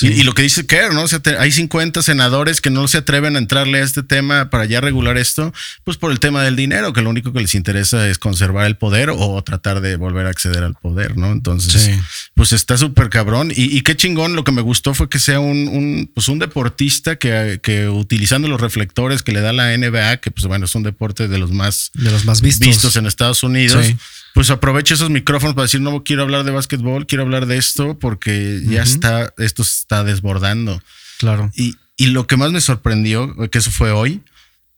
[0.00, 1.04] Y, lo que dice Kerr, ¿no?
[1.38, 5.16] hay 50 senadores que no se atreven a entrarle a este tema para ya regular
[5.18, 5.54] esto,
[5.84, 8.76] pues por el tema del dinero, que lo único que les interesa es conservar el
[8.76, 11.30] poder o tratar de volver a acceder al poder, ¿no?
[11.30, 11.90] Entonces,
[12.34, 13.52] pues está súper cabrón.
[13.54, 17.60] Y, qué chingón, lo que me gustó fue que sea un, pues un deportista que,
[17.62, 21.28] que, utilizando los reflectores que le da la NBA, que pues bueno, es un deporte
[21.28, 22.66] de los más, de los más vistos.
[22.66, 23.94] vistos en Estados Unidos
[24.34, 27.96] pues aproveche esos micrófonos para decir, no quiero hablar de básquetbol, quiero hablar de esto
[28.00, 30.82] porque ya está, esto se está desbordando.
[31.18, 31.52] Claro.
[31.54, 34.22] Y, y lo que más me sorprendió, que eso fue hoy,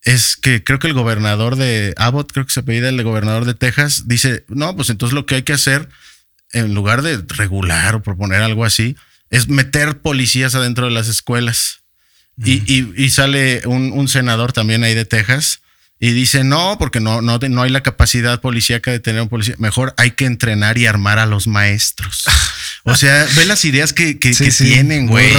[0.03, 3.55] es que creo que el gobernador de Abbott, creo que se apellida el gobernador de
[3.55, 5.88] Texas, dice, no, pues entonces lo que hay que hacer,
[6.53, 8.95] en lugar de regular o proponer algo así,
[9.31, 11.81] es meter policías adentro de las escuelas.
[12.45, 15.62] y, y, y, sale un, un senador también ahí de Texas
[15.98, 19.54] y dice, no, porque no, no, no hay la capacidad policíaca de tener un policía.
[19.56, 22.26] Mejor hay que entrenar y armar a los maestros.
[22.88, 25.32] O sea, ve las ideas que, que, tienen, güey.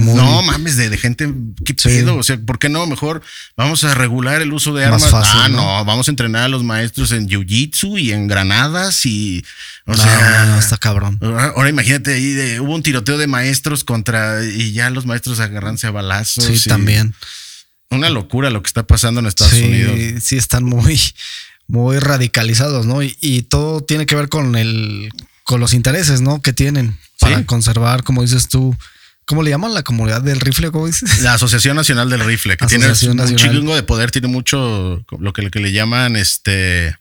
[0.00, 1.32] No mames, de, gente,
[1.64, 2.16] ¿qué pedo?
[2.16, 2.84] O sea, ¿por qué no?
[2.86, 3.22] Mejor
[3.56, 5.08] vamos a regular el uso de armas.
[5.12, 5.84] ah, ¿no?
[5.84, 9.44] vamos a entrenar a los maestros en jiu-jitsu y en granadas y.
[9.86, 11.18] O sea, no, está cabrón.
[11.22, 14.44] Ahora imagínate ahí, de, hubo un tiroteo de maestros contra.
[14.44, 16.44] y ya los maestros agarranse a balazos.
[16.44, 17.14] Sí, también
[17.90, 20.22] una locura lo que está pasando en Estados Unidos.
[20.22, 21.00] Sí, están muy,
[21.66, 23.02] muy radicalizados, ¿no?
[23.02, 25.10] Y, todo tiene que ver con el,
[25.44, 26.40] con los intereses, ¿no?
[26.42, 28.76] Que tienen para conservar, como dices tú.
[29.24, 30.70] ¿Cómo le llaman la comunidad del rifle?
[30.70, 31.20] ¿Cómo dices?
[31.22, 35.42] La Asociación Nacional del Rifle, que tiene un chingo de poder, tiene mucho lo que,
[35.42, 36.96] lo que le llaman este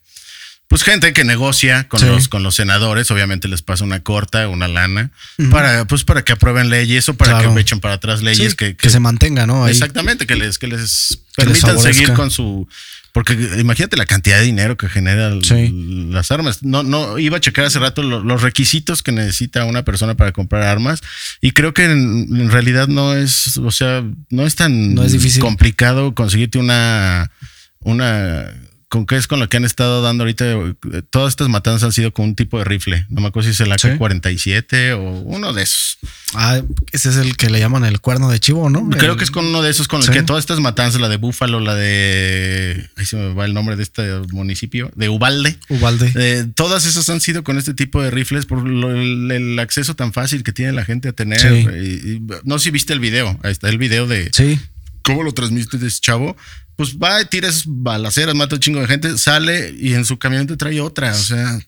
[0.67, 4.67] pues gente que negocia con los con los senadores, obviamente les pasa una corta, una
[4.67, 5.11] lana
[5.51, 8.89] para pues para que aprueben leyes o para que echen para atrás leyes que, que,
[8.89, 9.67] se mantengan, ¿no?
[9.67, 12.67] Exactamente, que les que les permitan seguir con su
[13.15, 15.39] porque imagínate la cantidad de dinero que generan
[16.11, 16.63] las armas.
[16.63, 20.63] No, no, iba a checar hace rato los requisitos que necesita una persona para comprar
[20.63, 20.99] armas
[21.39, 24.97] y creo que en, realidad no es, o sea, no es tan
[25.39, 27.31] complicado conseguirte una,
[27.79, 28.53] una
[28.95, 30.45] con qué es con lo que han estado dando ahorita.
[31.09, 33.05] Todas estas matanzas han sido con un tipo de rifle.
[33.09, 35.97] No me acuerdo si es el AK-47 o uno de esos.
[36.33, 36.61] Ah,
[36.93, 38.89] ese es el que le llaman el cuerno de chivo, ¿no?
[38.91, 41.17] Creo que es con uno de esos con el que todas estas matanzas, la de
[41.17, 42.89] Búfalo, la de.
[42.95, 45.57] Ahí se me va el nombre de este municipio, de Ubalde.
[45.67, 46.13] Ubalde.
[46.15, 50.43] Eh, todas esas han sido con este tipo de rifles por el, acceso tan fácil
[50.43, 51.41] que tiene la gente a tener.
[52.45, 53.37] no sé si viste el video.
[53.43, 54.31] Ahí está el video de.
[55.05, 55.11] Sí.
[55.11, 56.35] ¿Cómo lo transmite ese chavo?
[56.75, 60.57] pues va, tira esas balaceras, mata un chingo de gente, sale y en su camioneta
[60.57, 61.11] trae otra.
[61.11, 61.59] O sea,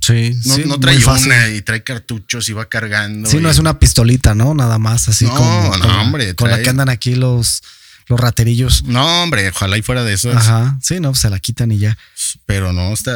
[0.00, 3.28] Sí, no, no trae una y trae cartuchos y va cargando.
[3.28, 4.54] Sí, no es una pistolita, ¿no?
[4.54, 5.74] Nada más, así como.
[5.78, 6.34] No, hombre.
[6.34, 7.62] Con la que andan aquí los,
[8.08, 8.84] los raterillos.
[8.84, 10.30] No, hombre, ojalá y fuera de eso.
[10.30, 10.78] Ajá.
[10.82, 11.96] Sí, no, se la quitan y ya.
[12.44, 13.12] Pero no, está.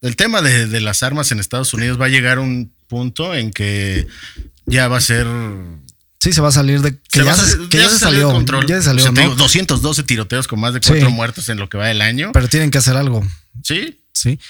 [0.00, 3.34] El tema de, de las armas en Estados Unidos va a llegar a un punto
[3.34, 4.06] en que
[4.64, 5.26] ya va a ser
[6.26, 6.98] Sí, se va a salir de.
[6.98, 8.32] Que ya, se, salió.
[8.32, 8.66] control.
[8.66, 9.04] Ya se salió.
[9.36, 12.32] 212 tiroteos con más de cuatro muertos en lo que va del año.
[12.32, 13.24] Pero tienen que hacer algo.
[13.62, 14.00] Sí.
[14.12, 14.40] Sí.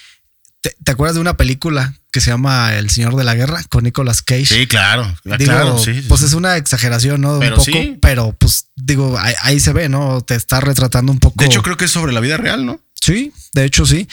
[0.62, 4.22] ¿Te, acuerdas de una película que se llama El Señor de la Guerra con Nicolas
[4.22, 4.46] Cage?
[4.46, 5.14] Sí, claro.
[5.22, 7.38] claro pues es una exageración, ¿no?
[7.40, 7.98] Pero un poco, sí.
[8.00, 10.22] Pero pues digo, ahí, se ve, ¿no?
[10.22, 11.44] Te está retratando un poco.
[11.44, 12.80] De hecho, creo que es sobre la vida real, ¿no?
[12.94, 14.08] Sí, de hecho, sí.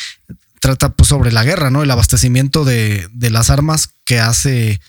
[0.60, 1.82] Trata pues sobre la guerra, ¿no?
[1.82, 4.82] El abastecimiento de, de las armas que hace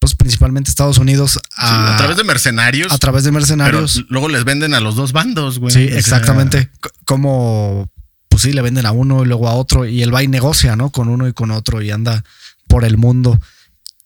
[0.00, 2.90] pues principalmente Estados Unidos a, través de mercenarios.
[2.90, 4.06] A través de mercenarios.
[4.08, 5.72] luego les venden a los dos bandos, güey.
[5.72, 6.70] Sí, exactamente.
[7.04, 7.90] Como,
[8.30, 10.74] pues sí, le venden a uno y luego a otro y él va y negocia,
[10.74, 10.88] ¿no?
[10.90, 12.24] Con uno y con otro y anda
[12.66, 13.38] por el mundo.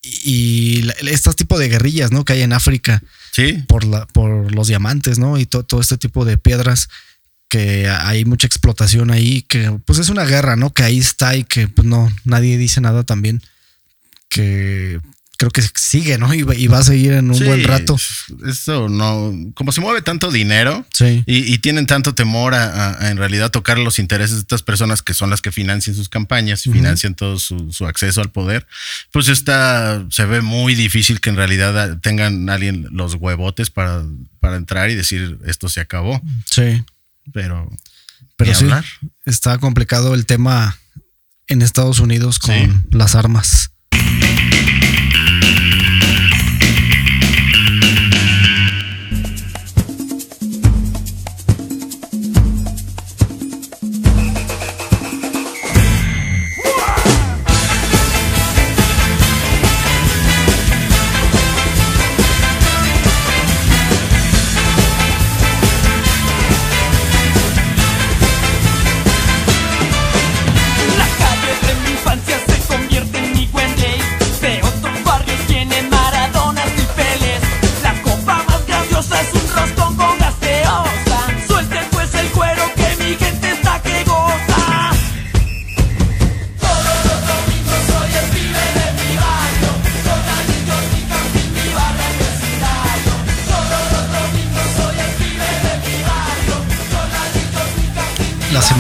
[0.03, 2.25] Y, estos tipos de guerrillas, ¿no?
[2.25, 3.01] Que hay en África.
[3.31, 3.65] Sí.
[3.69, 5.39] Por, la, por los diamantes, ¿no?
[5.39, 6.89] Y todo este tipo de piedras
[7.49, 10.71] que hay mucha explotación ahí, que pues es una guerra, ¿no?
[10.71, 13.43] Que ahí está y que pues no, nadie dice nada también.
[14.29, 15.01] Que
[15.37, 16.33] creo que sigue, ¿no?
[16.33, 17.97] Y, va a seguir en un buen rato.
[18.47, 20.87] Eso no, como se mueve tanto dinero
[21.27, 25.31] y, tienen tanto temor a, en realidad tocar los intereses de estas personas que son
[25.31, 28.67] las que financian sus campañas y financian todo su, acceso al poder,
[29.13, 34.05] pues está, se ve muy difícil que en realidad tengan alguien los huevotes para,
[34.41, 36.23] para entrar y decir esto se acabó.
[36.47, 36.83] Sí.
[37.33, 37.71] Pero,
[38.37, 38.67] pero sí,
[39.25, 40.79] está complicado el tema
[41.47, 43.74] en Estados Unidos con las armas.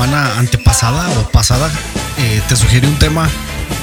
[0.04, 1.72] Semana antepasada o pasada
[2.18, 3.26] eh, te sugerí un tema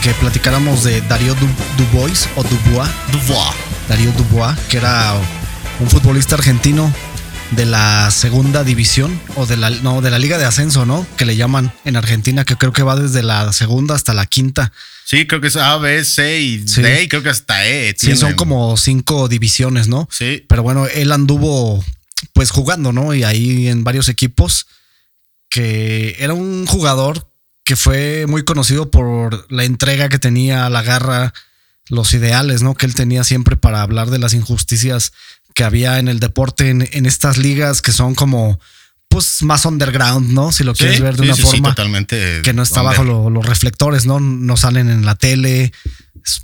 [0.03, 1.35] que platicáramos de Darío
[1.77, 2.89] Dubois o Dubois.
[3.11, 3.55] Dubois.
[3.89, 5.15] Darío Dubois, que era
[5.79, 6.93] un futbolista argentino
[7.51, 11.07] de la segunda división o de la no de la liga de ascenso, ¿no?
[11.17, 14.71] Que le llaman en Argentina, que creo que va desde la segunda hasta la quinta.
[15.03, 17.95] Sí, creo que es A, B, C y D, y creo que hasta E.
[17.97, 20.07] Sí, son como cinco divisiones, ¿no?
[20.11, 20.45] Sí.
[20.47, 21.83] Pero bueno, él anduvo
[22.33, 23.15] pues jugando, ¿no?
[23.15, 24.67] Y ahí en varios equipos
[25.51, 27.27] que era un jugador
[27.65, 31.33] que fue muy conocido por la entrega que tenía, la garra,
[31.89, 32.73] los ideales, ¿no?
[32.73, 35.11] Que él tenía siempre para hablar de las injusticias
[35.53, 38.59] que había en el deporte en, estas ligas que son como
[39.11, 40.53] pues más underground, ¿no?
[40.53, 44.21] Si lo quieres ver de una forma totalmente que no está bajo los reflectores, ¿no?
[44.21, 45.73] No salen en la tele,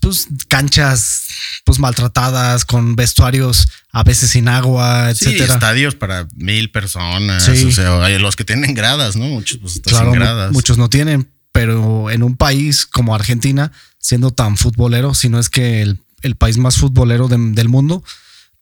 [0.01, 1.27] pues canchas
[1.63, 5.53] pues maltratadas con vestuarios a veces sin agua, etcétera.
[5.53, 9.27] estadios para mil personas, o sea, los que tienen gradas, ¿no?
[9.27, 10.51] Muchos pues, sin gradas.
[10.51, 15.49] Muchos no tienen, pero en un país como Argentina, siendo tan futbolero, si no es
[15.49, 18.03] que el, país más futbolero del mundo,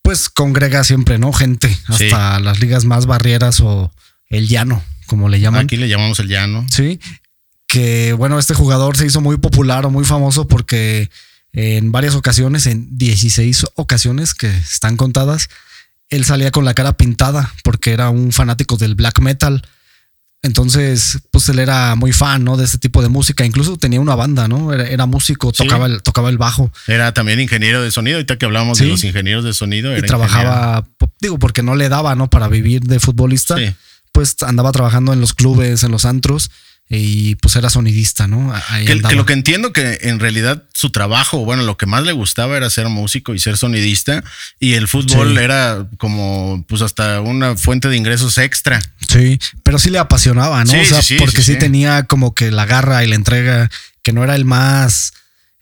[0.06, 1.34] pues congrega siempre, ¿no?
[1.34, 3.91] Gente, hasta las ligas más barrieras o
[4.30, 5.65] el llano, como le llaman.
[5.65, 6.63] Aquí le llamamos el llano.
[6.70, 7.00] Sí,
[7.65, 11.10] que bueno, este jugador se hizo muy popular o muy famoso porque
[11.54, 15.50] en varias ocasiones, en 16 ocasiones que están contadas,
[16.10, 19.68] él salía con la cara pintada porque era un fanático del black metal
[20.41, 22.56] entonces, pues él era muy fan, ¿no?
[22.56, 23.45] De este tipo de música.
[23.45, 24.74] Incluso tenía una banda, ¿no?
[24.74, 26.71] Era, músico, tocaba, el, tocaba el bajo.
[26.88, 28.17] Era también ingeniero de sonido.
[28.17, 29.98] Ahorita que hablábamos de los ingenieros de sonido.
[29.98, 30.88] y trabajaba,
[31.19, 32.30] digo, porque no le daba, ¿no?
[32.30, 33.56] Para vivir de futbolista.
[34.12, 36.52] Pues andaba trabajando en los clubes, en los antros
[36.88, 38.54] y pues era sonidista, ¿no?
[38.86, 42.58] Que, lo que entiendo que en realidad su trabajo, bueno, lo que más le gustaba
[42.58, 44.24] era ser músico y ser sonidista
[44.60, 48.80] y el fútbol era como pues hasta una fuente de ingresos extra.
[49.08, 50.74] Sí, pero sí le apasionaba, ¿no?
[50.80, 53.71] o sea, porque sí, tenía como que la garra y la entrega,
[54.04, 55.13] que no era el más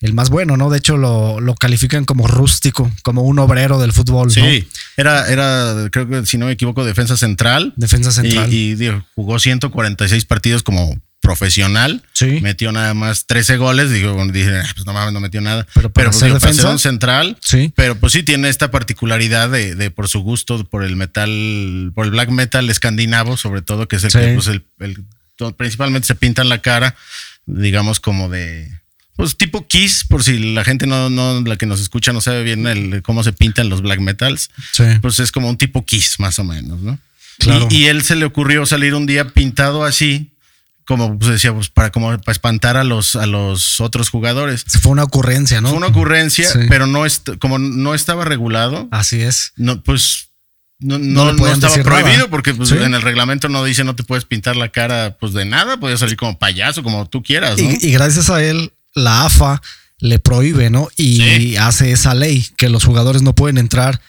[0.02, 0.70] el más bueno, ¿no?
[0.70, 4.30] De hecho, lo, lo, califican como rústico, como un obrero del fútbol.
[4.32, 7.74] Sí, era, era, creo que si no me equivoco, defensa central.
[7.78, 8.54] Defensa central.
[8.54, 12.04] Y, y jugó 146 partidos como profesional.
[12.12, 12.40] Sí.
[12.42, 13.90] Metió nada más 13 goles.
[13.90, 15.66] Digo, dije, ah, pues no mames, no metió nada.
[15.74, 17.38] Pero, para pues, ser defensa, un central.
[17.42, 17.72] Sí.
[17.76, 22.06] Pero pues sí tiene esta particularidad de, de, por su gusto, por el metal, por
[22.06, 24.66] el black metal escandinavo, sobre todo, que es el que pues el,
[25.58, 26.96] principalmente se pinta en la cara,
[27.46, 28.70] digamos, como de.
[29.16, 32.44] Pues tipo Kiss, por si la gente no, no, la que nos escucha no sabe
[32.44, 34.50] bien el, cómo se pintan los black metals.
[34.74, 34.84] Sí.
[35.02, 37.00] Pues es como un tipo Kiss, más o menos, ¿no?
[37.40, 37.70] Claro.
[37.72, 40.33] Y, y él se le ocurrió salir un día pintado así,
[40.86, 44.66] como pues decía, pues para como para espantar a los a los otros jugadores.
[44.82, 45.70] Fue una ocurrencia, ¿no?
[45.70, 47.04] Fue una ocurrencia, pero no
[47.40, 48.88] como no estaba regulado.
[48.92, 49.54] Así es.
[49.56, 50.30] No, pues
[50.80, 54.58] no, no, estaba prohibido porque pues, en el reglamento no dice no te puedes pintar
[54.58, 57.58] la cara pues de nada, podías salir como payaso, como tú quieras.
[57.60, 59.62] Y, gracias a él, la AFA
[60.00, 60.90] le prohíbe, ¿no?
[60.98, 64.02] Y hace esa ley que los jugadores no pueden entrar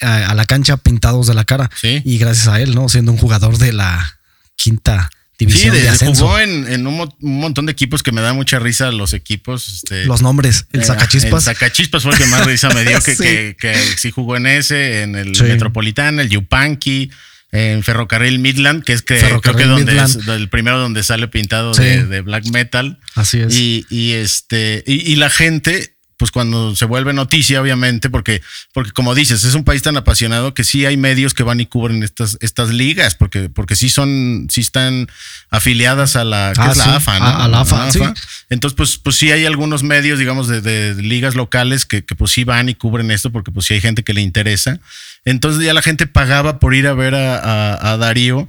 [0.00, 1.70] a, a la cancha pintados de la cara.
[1.78, 2.00] Sí.
[2.06, 2.88] Y gracias a él, ¿no?
[2.88, 4.18] Siendo un jugador de la
[4.56, 5.70] quinta sí,
[6.06, 9.68] jugó en, un, montón de equipos que me da mucha risa los equipos.
[9.68, 11.46] Este, los nombres, el Sacachispas.
[11.46, 15.02] El Sacachispas fue el que más risa me dio, que, que, sí jugó en ese,
[15.02, 17.10] en el Metropolitano, el Yupanqui,
[17.52, 21.72] en Ferrocarril Midland, que es que creo que donde es, el primero donde sale pintado
[21.72, 22.98] de, black metal.
[23.14, 23.54] Así es.
[23.54, 28.40] Y, este, y la gente pues cuando se vuelve noticia, obviamente, porque,
[28.72, 31.66] porque como dices, es un país tan apasionado que sí hay medios que van y
[31.66, 35.08] cubren estas, estas ligas, porque, porque sí son, sí están
[35.50, 37.26] afiliadas a la, ah, es la AFA, ¿no?
[37.26, 38.00] A, la AFA, Sí.
[38.48, 42.44] Entonces, pues, pues sí hay algunos medios, digamos, de, ligas locales que, que, pues sí
[42.44, 44.80] van y cubren esto, porque pues sí hay gente que le interesa.
[45.24, 48.48] Entonces ya la gente pagaba por ir a ver a, a Darío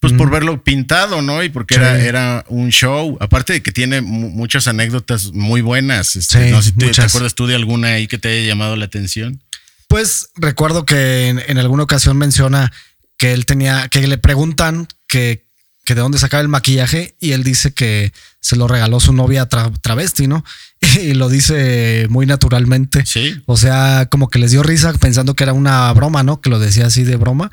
[0.00, 1.42] pues por verlo pintado, ¿no?
[1.42, 3.16] Y porque era, era un show.
[3.20, 6.14] Aparte de que tiene muchas anécdotas muy buenas.
[6.14, 8.84] Este, no sé si te, acuerdas tú de alguna ahí que te haya llamado la
[8.84, 9.42] atención.
[9.88, 12.72] Pues recuerdo que en, alguna ocasión menciona
[13.16, 15.46] que él tenía, que le preguntan que,
[15.84, 19.46] que, de dónde sacaba el maquillaje y él dice que se lo regaló su novia
[19.46, 20.44] travesti, ¿no?
[21.02, 23.04] Y lo dice muy naturalmente.
[23.04, 23.42] Sí.
[23.46, 26.40] O sea, como que les dio risa pensando que era una broma, ¿no?
[26.40, 27.50] Que lo decía así de broma.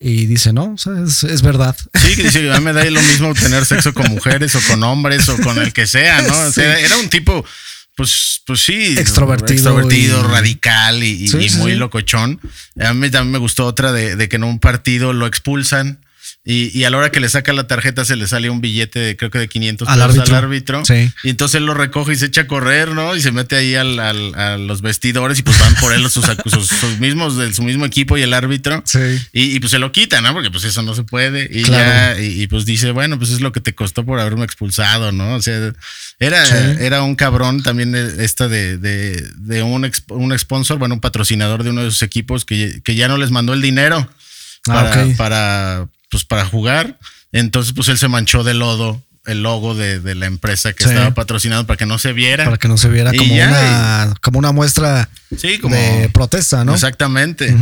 [0.00, 1.76] Y dice, no, es, verdad.
[1.94, 4.82] Sí, que dice, a mí me da lo mismo tener sexo con mujeres o con
[4.82, 6.62] hombres o con el que sea, ¿no?
[6.62, 7.44] era un tipo,
[7.96, 8.98] pues, pues sí.
[8.98, 9.54] Extrovertido.
[9.54, 12.40] Extrovertido, radical y, muy locochón.
[12.80, 16.03] A mí también me gustó otra de, que en un partido lo expulsan
[16.46, 19.16] Y, a la hora que le saca la tarjeta se le sale un billete de
[19.16, 20.36] creo que de 500 al pesos árbitro.
[20.36, 20.82] al árbitro.
[21.22, 23.16] Y entonces él lo recoge y se echa a correr, ¿no?
[23.16, 27.00] Y se mete ahí al, a los vestidores y pues van por él sus, sus,
[27.00, 28.82] mismos, de su mismo equipo y el árbitro.
[28.84, 29.18] Sí.
[29.32, 30.34] Y, pues se lo quita, ¿no?
[30.34, 31.48] Porque pues eso no se puede.
[31.50, 35.12] Y ya, y, pues dice, bueno, pues es lo que te costó por haberme expulsado,
[35.12, 35.36] ¿no?
[35.36, 35.72] O sea,
[36.18, 36.46] era,
[36.78, 41.70] era un cabrón también esta de, de, de un, un sponsor, bueno, un patrocinador de
[41.70, 44.10] uno de sus equipos que, que ya no les mandó el dinero.
[44.66, 46.96] Ah, para, para, pues para jugar.
[47.32, 51.66] Entonces, pues él se manchó de lodo el logo de, la empresa que estaba patrocinando
[51.66, 52.44] para que no se viera.
[52.44, 56.72] Para que no se viera como, una, como una muestra de protesta, ¿no?
[56.72, 57.52] Exactamente.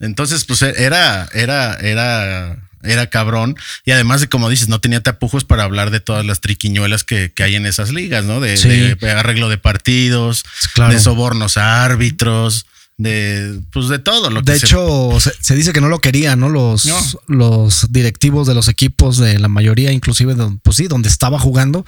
[0.00, 3.54] Entonces, pues era, era, era, era cabrón.
[3.84, 7.32] Y además de, como dices, no tenía tapujos para hablar de todas las triquiñuelas que,
[7.38, 8.40] hay en esas ligas, ¿no?
[8.40, 10.44] De, arreglo de partidos,
[10.88, 15.80] de sobornos a árbitros de pues de todo lo que de hecho se, dice que
[15.80, 20.76] no lo querían no los los directivos de los equipos de la mayoría inclusive pues
[20.76, 21.84] sí donde estaba jugando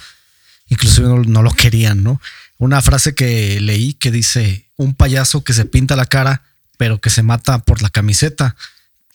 [0.69, 2.21] inclusive no, lo querían no
[2.59, 6.43] una frase que leí que dice un payaso que se pinta la cara
[6.77, 8.57] pero que se mata por la camiseta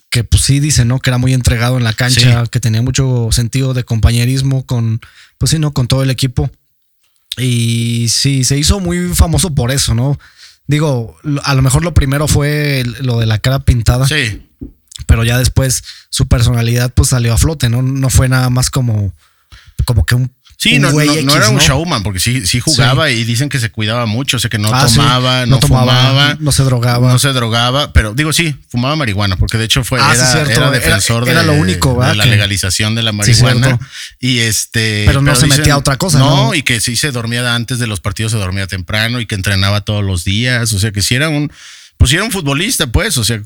[0.10, 3.30] que pues sí dice no que era muy entregado en la cancha que tenía mucho
[3.32, 5.02] sentido de compañerismo con
[5.38, 6.52] pues sí no con todo el equipo.
[7.38, 10.20] Y sí se hizo muy famoso por eso no
[10.68, 14.08] Digo, a lo mejor lo primero fue lo de la cara pintada.
[14.08, 14.48] Sí.
[15.08, 17.82] Pero ya después su personalidad pues salió a flote, ¿no?
[17.82, 19.14] No fue nada más como,
[19.86, 23.60] como que un Sí, no, era un showman, porque sí, sí jugaba y dicen que
[23.60, 27.12] se cuidaba mucho, o sea que no ah, tomaba, no, fumaba, no se drogaba.
[27.12, 30.14] No se drogaba, pero digo sí, fumaba marihuana, porque de hecho fue ah,
[30.48, 33.80] era, defensor de, lo único, de, la legalización de la marihuana.
[34.20, 36.20] y este Pero no se metía a otra cosa.
[36.20, 39.34] No, y que sí se dormía antes de los partidos, se dormía temprano y que
[39.34, 40.74] entrenaba todos los días.
[40.74, 41.52] O sea que si era un
[41.98, 43.42] pues era un futbolista, pues, o sea,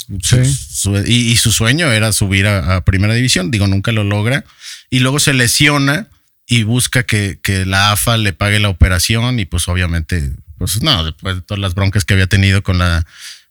[1.06, 3.52] y, su sueño era subir a, primera división.
[3.52, 4.44] Digo, nunca lo logra.
[4.90, 6.10] Y luego se lesiona
[6.48, 11.36] y busca que, la AFA le pague la operación y pues obviamente, pues no, después
[11.36, 13.06] de todas las broncas que había tenido con la,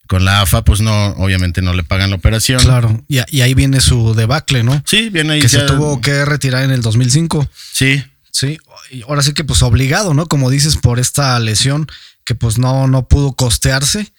[0.06, 2.60] con la AFA, pues no, obviamente no le pagan la operación.
[2.60, 4.82] Claro, y, y ahí viene su debacle, ¿no?
[4.86, 5.40] Sí, viene ahí.
[5.40, 7.48] Que se tuvo que retirar en el 2005.
[7.72, 8.02] Sí.
[8.30, 8.58] Sí,
[8.90, 10.26] y ahora sí que pues obligado, ¿no?
[10.26, 11.86] Como dices, por esta lesión
[12.24, 14.12] que pues no, no pudo costearse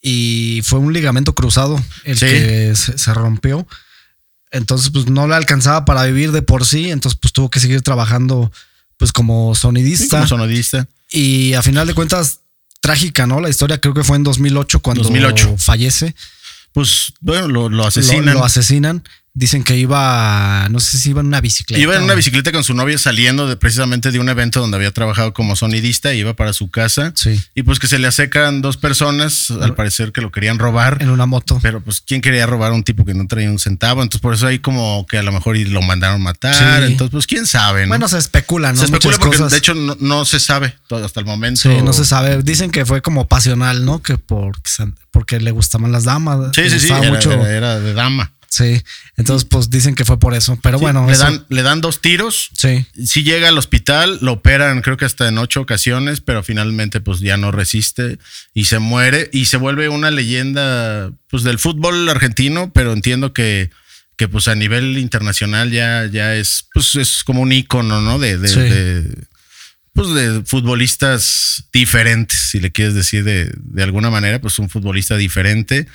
[0.00, 3.66] y fue un ligamento cruzado el que se rompió.
[4.50, 6.90] Entonces, pues no le alcanzaba para vivir de por sí.
[6.90, 8.50] Entonces, pues tuvo que seguir trabajando,
[8.96, 10.18] pues como sonidista.
[10.18, 10.88] como sonidista.
[11.10, 12.40] Y a final de cuentas,
[12.80, 13.40] trágica, ¿no?
[13.40, 15.56] La historia creo que fue en 2008 cuando 2008.
[15.58, 16.14] fallece.
[16.72, 18.34] Pues bueno, lo, asesinan.
[18.34, 19.02] lo, asesinan.
[19.32, 21.80] Dicen que iba, no sé si iba en una bicicleta.
[21.80, 24.90] Iba en una bicicleta con su novia saliendo de, precisamente de un evento donde había
[24.90, 27.12] trabajado como sonidista, iba para su casa.
[27.14, 27.40] Sí.
[27.54, 30.98] Y pues que se le acercan dos personas, al parecer que lo querían robar.
[31.00, 31.60] En una moto.
[31.62, 34.02] Pero pues, ¿quién quería robar a un tipo que no traía un centavo?
[34.02, 36.82] Entonces por eso ahí como que a lo mejor lo mandaron matar.
[36.82, 37.88] Entonces, pues quién sabe, ¿no?
[37.90, 38.80] Bueno, se especula, ¿no?
[38.80, 41.60] Se especula porque de hecho no, se sabe todo hasta el momento.
[41.60, 42.42] Sí, no se sabe.
[42.42, 44.02] Dicen que fue como pasional, ¿no?
[44.02, 44.70] Que porque,
[45.12, 46.50] porque le gustaban las damas.
[46.54, 46.92] Sí, sí, sí.
[46.92, 48.32] era de dama.
[48.50, 48.82] Sí,
[49.16, 51.06] entonces pues dicen que fue por eso, pero bueno.
[51.08, 52.50] Le, dan, le dan dos tiros.
[52.52, 52.84] Sí.
[53.06, 57.20] Sí llega al hospital, lo operan creo que hasta en ocho ocasiones, pero finalmente pues
[57.20, 58.18] ya no resiste
[58.52, 63.70] y se muere y se vuelve una leyenda pues del fútbol argentino, pero entiendo que,
[64.16, 68.18] que pues a nivel internacional ya, ya es pues es como un ícono, ¿no?
[68.18, 69.28] de, de
[70.00, 75.16] pues de futbolistas diferentes, si le quieres decir de, de alguna manera, pues un futbolista
[75.18, 75.86] diferente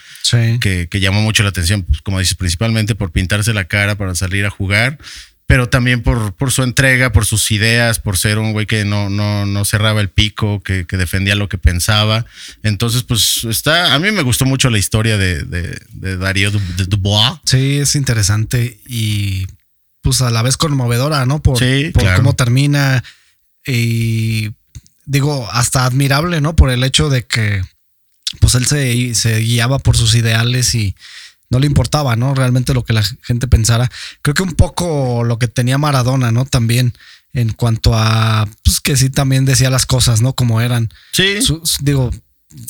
[0.61, 4.13] que, que, llamó mucho la atención, pues, como dices, principalmente por pintarse la cara para
[4.13, 4.99] salir a jugar,
[5.47, 9.09] pero también por, por su entrega, por sus ideas, por ser un güey que no,
[9.09, 12.27] no, no cerraba el pico, que, que, defendía lo que pensaba.
[12.61, 17.39] Entonces, pues está, a mí me gustó mucho la historia de, de, de Darío Dubois.
[17.45, 19.47] Sí, es interesante y
[20.01, 21.41] pues a la vez conmovedora, ¿no?
[21.41, 21.57] Por,
[21.91, 23.03] por cómo termina
[23.65, 24.51] y
[25.05, 26.55] digo, hasta admirable, ¿no?
[26.55, 27.61] Por el hecho de que
[28.39, 30.95] pues él se, se, guiaba por sus ideales y
[31.49, 32.33] no le importaba, ¿no?
[32.33, 33.89] Realmente lo que la gente pensara.
[34.21, 36.45] Creo que un poco lo que tenía Maradona, ¿no?
[36.45, 36.93] También
[37.33, 40.33] en cuanto a, pues que sí también decía las cosas, ¿no?
[40.33, 40.91] Como eran.
[41.11, 41.37] Sí.
[41.81, 42.11] digo,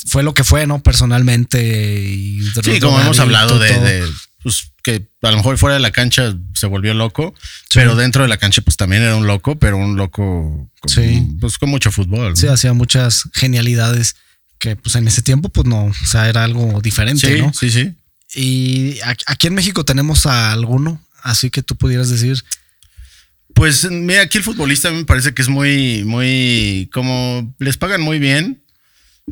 [0.08, 0.82] fue lo que fue, ¿no?
[0.82, 2.04] Personalmente.
[2.04, 4.08] Y sí, como hemos hablado de,
[4.44, 7.34] pues que a lo mejor fuera de la cancha se volvió loco,
[7.74, 11.28] pero dentro de la cancha pues también era un loco, pero un loco con, sí.
[11.42, 12.38] pues, con mucho fútbol.
[12.38, 14.16] Sí, hacía muchas genialidades
[14.60, 17.52] que pues en ese tiempo pues no, o sea, era algo diferente, sí, ¿no?
[17.52, 17.96] Sí, sí.
[18.36, 22.44] Y aquí en México tenemos a alguno, así que tú pudieras decir...
[23.56, 28.20] Pues mira, aquí el futbolista me parece que es muy, muy, como les pagan muy
[28.20, 28.62] bien,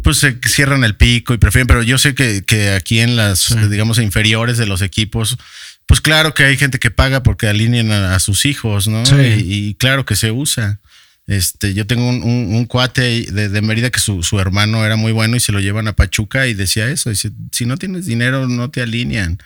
[0.02, 3.56] pues se cierran el pico y prefieren, pero yo sé que, que aquí en las,
[3.70, 5.38] digamos, inferiores de los equipos,
[5.86, 9.04] pues claro que hay gente que paga porque alinean a, sus hijos, ¿no?
[9.38, 10.80] Y, claro que se usa.
[11.26, 15.40] Este, yo tengo un, cuate de, de, Mérida que su, hermano era muy bueno y
[15.40, 17.10] se lo llevan a Pachuca y decía eso.
[17.10, 19.40] Dice, si no tienes dinero, no te alinean.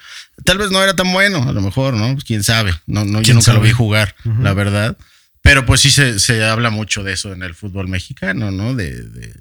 [0.43, 2.13] Tal vez no era tan bueno, a lo mejor, ¿no?
[2.13, 2.73] Pues quién sabe.
[2.85, 4.97] No, no, yo nunca lo vi jugar, la verdad.
[5.41, 8.73] Pero pues sí se, se, habla mucho de eso en el fútbol mexicano, ¿no?
[8.73, 9.33] De, de,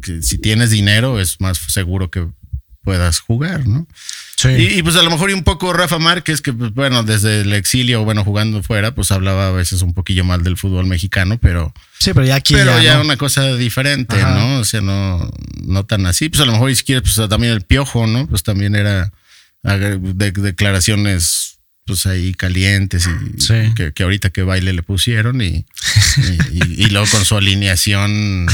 [0.00, 2.26] que si tienes dinero es más seguro que
[2.82, 3.86] puedas jugar, ¿no?
[4.44, 7.52] Y, pues a lo mejor y un poco Rafa Márquez, que pues, bueno, desde el
[7.52, 11.72] exilio, bueno, jugando fuera, pues hablaba a veces un poquillo mal del fútbol mexicano, pero...
[11.98, 12.54] Sí, pero ya aquí...
[12.54, 14.58] Pero ya, una cosa diferente, ¿no?
[14.58, 15.30] O sea, no,
[15.62, 16.28] no tan así.
[16.28, 18.26] Pues a lo mejor, y si quieres, pues también el Piojo, ¿no?
[18.26, 19.12] Pues también era
[19.62, 21.51] de, declaraciones
[21.84, 25.66] pues ahí calientes y que, ahorita que baile le pusieron y,
[26.52, 28.46] y, luego con su alineación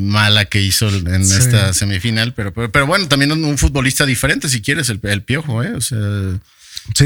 [0.00, 4.88] mala que hizo en esta semifinal, pero, pero, bueno, también un, futbolista diferente si quieres,
[4.88, 5.74] el, Piojo, ¿eh?
[5.74, 5.98] O sea,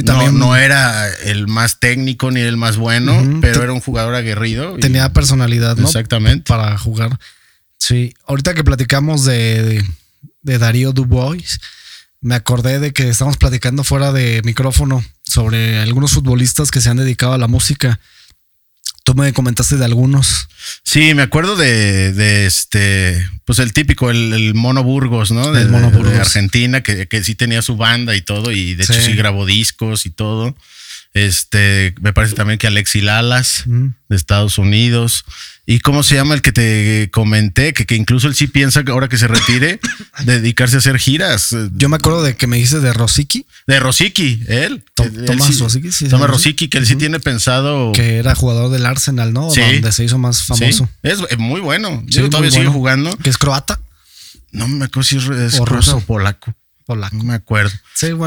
[0.05, 4.77] también, no, era el más técnico ni el más bueno, pero era un jugador aguerrido.
[4.77, 5.87] Tenía personalidad, ¿no?
[5.87, 6.45] Exactamente.
[6.47, 7.19] Para jugar.
[7.79, 9.83] Sí, ahorita que platicamos de,
[10.43, 11.61] de Darío Dubois,
[12.21, 16.97] me acordé de que estamos platicando fuera de micrófono sobre algunos futbolistas que se han
[16.97, 18.01] dedicado a la música.
[19.05, 20.49] Tú me comentaste de algunos.
[20.85, 25.53] Sí, me acuerdo de, este, pues el típico, el, Mono Burgos, ¿no?
[25.53, 26.13] De, Mono Burgos.
[26.13, 29.47] de Argentina, que, que, sí tenía su banda y todo, y de hecho sí grabó
[29.47, 30.55] discos y todo.
[31.15, 35.25] Este, me parece también que Alexi Lalas de Estados Unidos.
[35.67, 37.75] ¿Y cómo se llama el que te comenté?
[37.75, 39.81] Que, que incluso él sí piensa que ahora que se retire,
[40.25, 41.55] dedicarse a hacer giras.
[41.75, 43.47] Yo me acuerdo de que me dices de Rosicki.
[43.67, 44.85] De Rosicki, él.
[44.95, 46.09] Tomás Rosicki, sí.
[46.09, 47.93] Tomás Rosicki, que él sí tiene pensado.
[47.93, 49.51] Que era jugador del Arsenal, ¿no?
[49.51, 49.61] Sí.
[49.61, 50.89] Donde se hizo más famoso.
[51.03, 52.03] Es, muy bueno.
[52.07, 53.15] Yo todavía sigue jugando.
[53.19, 53.81] Que es croata.
[54.53, 56.55] No me acuerdo si es, o o polaco.
[56.89, 57.73] No me acuerdo.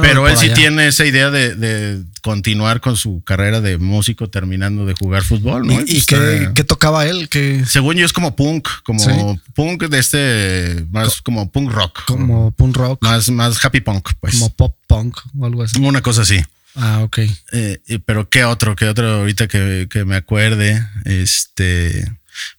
[0.02, 4.94] Pero él sí tiene esa idea de, continuar con su carrera de músico terminando de
[4.94, 5.82] jugar fútbol, ¿no?
[5.82, 7.28] ¿Y, qué, tocaba él?
[7.66, 12.06] Según yo es como punk, como punk de este, más como punk rock.
[12.06, 13.04] Como punk rock.
[13.04, 14.36] Más, más happy punk, pues.
[14.36, 15.80] Como pop punk o algo así.
[15.80, 16.40] Una cosa así.
[16.76, 17.20] Ah, ok.
[17.52, 22.06] Eh, pero qué otro, qué otro ahorita que, que me acuerde, este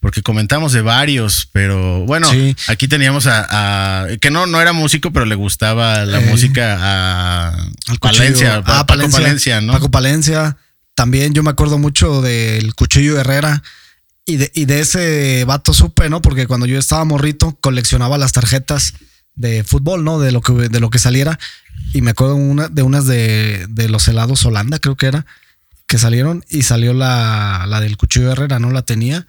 [0.00, 2.28] porque comentamos de varios, pero bueno,
[2.68, 7.68] aquí teníamos a, que no, no era músico, pero le gustaba la eh, música a
[8.00, 9.72] Palencia, a ah, Paco Palencia, ¿no?
[9.72, 10.56] Paco Palencia.
[10.94, 13.62] También yo me acuerdo mucho del Cuchillo Herrera
[14.26, 16.22] y de, y de ese vato supe, ¿no?
[16.22, 18.94] Porque cuando yo estaba morrito coleccionaba las tarjetas
[19.34, 20.18] de fútbol, ¿no?
[20.20, 21.38] De lo que, de lo que saliera.
[21.92, 25.26] Y me acuerdo una, de unas de, de los helados Holanda, creo que era,
[25.86, 28.70] que salieron y salió la, la del Cuchillo Herrera, ¿no?
[28.70, 29.26] La tenía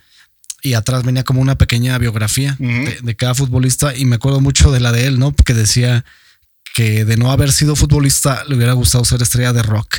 [0.63, 4.79] y atrás venía como una pequeña biografía de, cada futbolista y me acuerdo mucho de
[4.79, 5.33] la de él, ¿no?
[5.33, 6.05] Porque decía
[6.73, 9.97] que de no haber sido futbolista le hubiera gustado ser estrella de rock,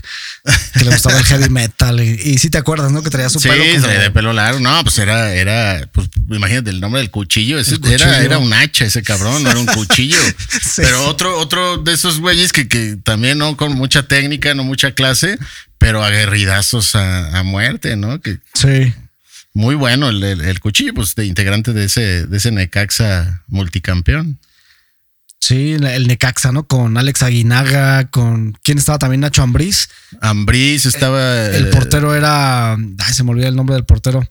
[0.73, 3.03] que le gustaba el heavy metal y, si sí te acuerdas, ¿no?
[3.03, 3.87] Que traía su pelo como...
[3.87, 8.23] de pelo largo, no, pues era, era, pues imagínate el nombre del cuchillo, ese, Era,
[8.23, 10.19] era un hacha ese cabrón, no era un cuchillo,
[10.77, 14.93] pero otro, otro de esos güeyes que, que también no con mucha técnica, no mucha
[14.93, 15.39] clase,
[15.79, 18.21] pero aguerridazos a, a muerte, ¿no?
[18.21, 18.95] Que, sí.
[19.55, 24.41] Muy bueno el, cuchillo, pues de integrante de ese, de ese Necaxa multicampeón.
[25.39, 26.67] Sí, el Necaxa, ¿no?
[26.67, 28.59] Con Alex Aguinaga, con.
[28.63, 29.21] ¿Quién estaba también?
[29.21, 29.91] Nacho Ambriz.
[30.21, 31.47] Ambriz estaba.
[31.49, 32.73] El, portero era.
[32.73, 34.27] Ay, se me olvida el nombre del portero.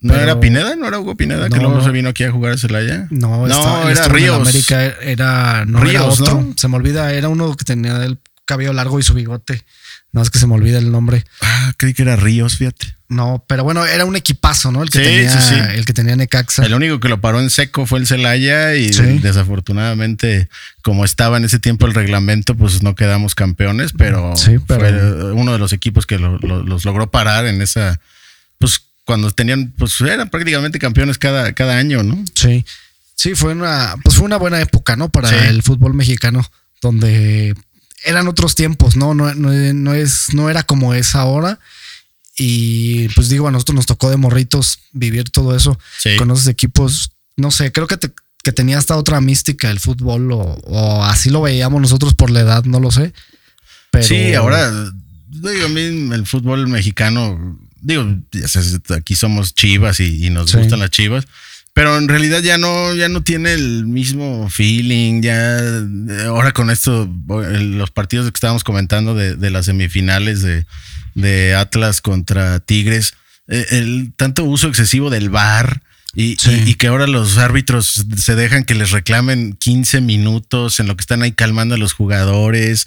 [0.00, 0.76] ¿No era Pineda?
[0.76, 3.06] ¿No era Hugo Pineda que luego se vino aquí a jugar a Celaya?
[3.10, 4.40] No, no era Ríos.
[4.40, 5.64] América era.
[5.64, 6.54] No, Ríos, era otro.
[6.56, 9.64] Se me olvida, era uno que tenía el cabello largo y su bigote.
[10.12, 11.24] No es que se me olvida el nombre.
[11.40, 12.96] Ah, creí que era Ríos, fíjate.
[13.12, 14.82] No, pero bueno, era un equipazo, ¿no?
[14.82, 16.64] El que tenía, el que tenía Necaxa.
[16.64, 18.90] El único que lo paró en seco fue el Celaya y
[19.20, 20.48] desafortunadamente,
[20.82, 25.58] como estaba en ese tiempo el reglamento, pues no quedamos campeones, pero, fue uno de
[25.58, 28.00] los equipos que los logró parar en esa,
[28.58, 32.24] pues cuando tenían, pues eran prácticamente campeones cada, cada año, ¿no?
[32.34, 32.64] Sí.
[33.14, 35.10] Sí, fue una, pues fue una buena época, ¿no?
[35.10, 36.44] Para el fútbol mexicano,
[36.80, 37.54] donde
[38.04, 39.14] eran otros tiempos, ¿no?
[39.14, 41.58] No, no, es, no era como es ahora.
[42.36, 45.78] Y pues digo, a nosotros nos tocó de morritos vivir todo eso
[46.18, 47.12] con esos equipos.
[47.36, 47.98] No sé, creo que,
[48.42, 52.64] que tenía hasta otra mística el fútbol o, así lo veíamos nosotros por la edad,
[52.64, 53.12] no lo sé.
[53.90, 54.06] Pero...
[54.06, 54.70] Sí, ahora,
[55.28, 55.80] digo, a mí
[56.14, 58.06] el fútbol mexicano, digo,
[58.96, 61.26] aquí somos chivas y, nos gustan las chivas
[61.74, 65.22] pero en realidad ya no, ya no tiene el mismo feeling.
[65.22, 65.58] Ya
[66.26, 70.66] ahora con esto, los partidos que estábamos comentando de, las semifinales de,
[71.56, 73.14] Atlas contra Tigres,
[73.48, 75.82] eh, el tanto uso excesivo del VAR.
[76.14, 76.36] Y,
[76.66, 81.00] y, que ahora los árbitros se dejan que les reclamen 15 minutos en lo que
[81.00, 82.84] están ahí calmando a los jugadores.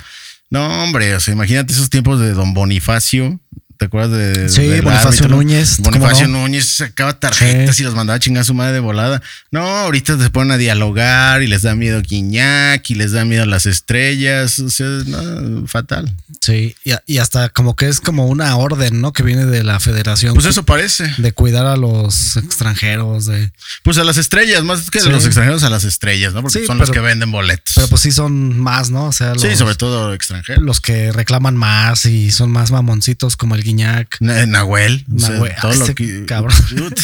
[0.51, 3.39] No, hombre, o sea, imagínate esos tiempos de Don Bonifacio,
[3.77, 4.49] ¿Te acuerdas de.
[4.49, 5.79] Sí, Bonifacio Núñez.
[5.79, 9.21] Bonifacio Núñez sacaba tarjetas y los mandaba a chingar a su madre de volada.
[9.51, 13.45] No, ahorita se ponen a dialogar y les da miedo Quiñac y les da miedo
[13.45, 14.59] las estrellas.
[14.59, 16.13] O sea, no, fatal.
[16.39, 19.11] Sí, y, hasta como que es como una orden, ¿no?
[19.11, 20.33] Que viene de la federación.
[20.35, 21.13] Pues eso parece.
[21.17, 23.51] De cuidar a los extranjeros, de.
[23.83, 26.43] Pues a las estrellas, más que a los extranjeros, a las estrellas, ¿no?
[26.43, 27.73] Porque son los que venden boletos.
[27.75, 29.07] Pero pues sí son más, ¿no?
[29.07, 30.63] O sea, los, sí, sobre todo extranjeros.
[30.63, 34.17] Los que reclaman más y son más mamoncitos como el Guiñac.
[34.21, 35.03] Nahuel.
[35.07, 35.53] Nahuel.
[35.59, 36.25] todo lo que.
[36.25, 36.55] Cabrón.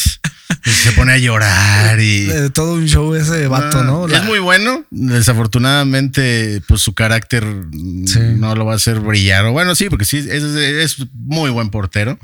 [0.64, 2.30] se pone a llorar y.
[2.53, 4.07] todo un show ese vato, ¿no?
[4.07, 4.86] Es muy bueno.
[4.91, 9.45] Desafortunadamente, pues su carácter no lo va a hacer brillar.
[9.45, 12.20] O bueno, sí, porque sí, es, muy buen portero.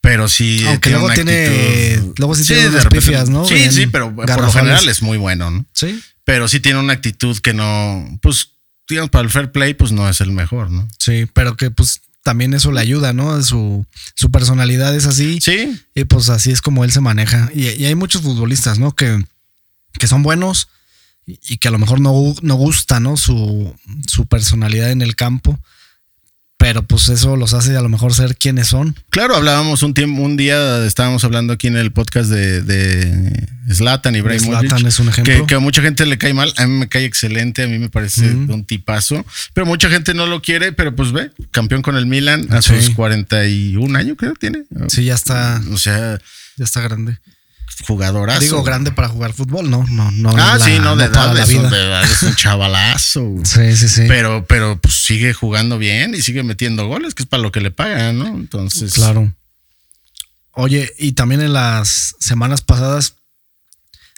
[0.00, 0.64] Pero sí.
[0.66, 2.00] Aunque luego tiene.
[2.16, 3.46] Luego sí, tiene unas pifias, ¿no?
[3.46, 5.66] Sí, sí, pero por lo general es muy bueno, ¿no?
[5.72, 6.00] Sí.
[6.24, 8.18] Pero sí tiene una actitud que no.
[8.22, 8.52] Pues,
[8.88, 10.88] digamos, para el fair play, pues no es el mejor, ¿no?
[10.98, 13.40] Sí, pero que pues también eso le ayuda, ¿no?
[13.42, 15.40] Su, su personalidad es así.
[15.40, 15.78] Sí.
[15.94, 17.50] Y pues así es como él se maneja.
[17.54, 18.92] Y, hay muchos futbolistas, ¿no?
[18.92, 19.22] Que,
[19.92, 20.68] que son buenos
[21.26, 23.18] y, que a lo mejor no, no gusta, ¿no?
[23.18, 23.76] Su,
[24.08, 25.60] su personalidad en el campo
[26.64, 28.96] pero pues eso los hace a lo mejor ser quienes son.
[29.10, 34.16] Claro, hablábamos un tiempo, un día estábamos hablando aquí en el podcast de, de Zlatan
[34.16, 35.46] y Zlatan es un ejemplo.
[35.46, 37.90] Que, a mucha gente le cae mal, a mí me cae excelente, a mí me
[37.90, 42.06] parece un tipazo, pero mucha gente no lo quiere, pero pues ve, campeón con el
[42.06, 44.62] Milan a sus 41 años creo que tiene.
[44.88, 45.60] Sí, ya está.
[45.70, 46.18] O sea,
[46.56, 47.18] ya está grande
[47.86, 48.40] jugadorazo.
[48.40, 49.84] Digo, grande para jugar fútbol, ¿no?
[49.88, 50.30] No, no.
[50.36, 53.34] Ah, sí, no, de edad, es, de es un chavalazo.
[53.44, 54.02] sí, sí, sí.
[54.08, 57.60] Pero, pero pues sigue jugando bien y sigue metiendo goles, que es para lo que
[57.60, 58.26] le pagan, ¿no?
[58.28, 58.94] Entonces.
[58.94, 59.34] Claro.
[60.52, 63.16] Oye, y también en las semanas pasadas,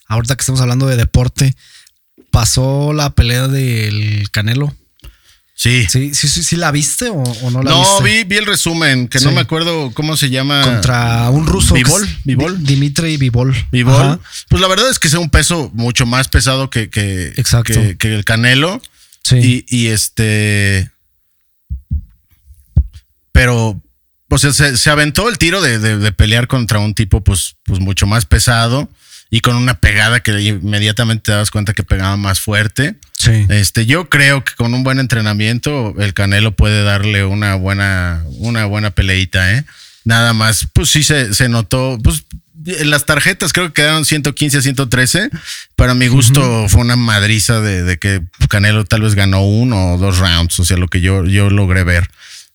[0.06, 1.56] ahorita que estamos hablando de deporte,
[2.30, 4.74] pasó la pelea del Canelo.
[5.58, 5.86] Sí.
[5.88, 7.94] Sí, sí, sí, sí, ¿la viste o, no la viste?
[7.94, 10.60] No, vi, vi el resumen, que no me acuerdo cómo se llama.
[10.62, 11.72] Contra un ruso.
[11.74, 12.06] Vivol.
[12.24, 12.62] Vivol.
[12.62, 13.56] Dimitri Vivol.
[13.72, 14.20] Vivol.
[14.50, 17.32] Pues la verdad es que es un peso mucho más pesado que, que,
[17.98, 18.82] que, el Canelo.
[19.22, 19.64] Sí.
[19.66, 20.90] Y, este.
[23.32, 23.80] Pero,
[24.28, 28.06] o sea, se, aventó el tiro de, de, pelear contra un tipo, pues, pues mucho
[28.06, 28.90] más pesado
[29.30, 32.94] y con una pegada que inmediatamente te das cuenta que pegaba más fuerte.
[33.16, 33.46] Sí.
[33.48, 38.66] Este, yo creo que con un buen entrenamiento el Canelo puede darle una buena, una
[38.66, 39.64] buena peleita, ¿eh?
[40.04, 42.24] Nada más, pues sí se, se notó, pues
[42.84, 45.30] las tarjetas creo que quedaron 115 a 113.
[45.74, 49.98] Para mi gusto fue una madriza de, de, que Canelo tal vez ganó uno o
[49.98, 52.08] dos rounds, o sea, lo que yo, yo logré ver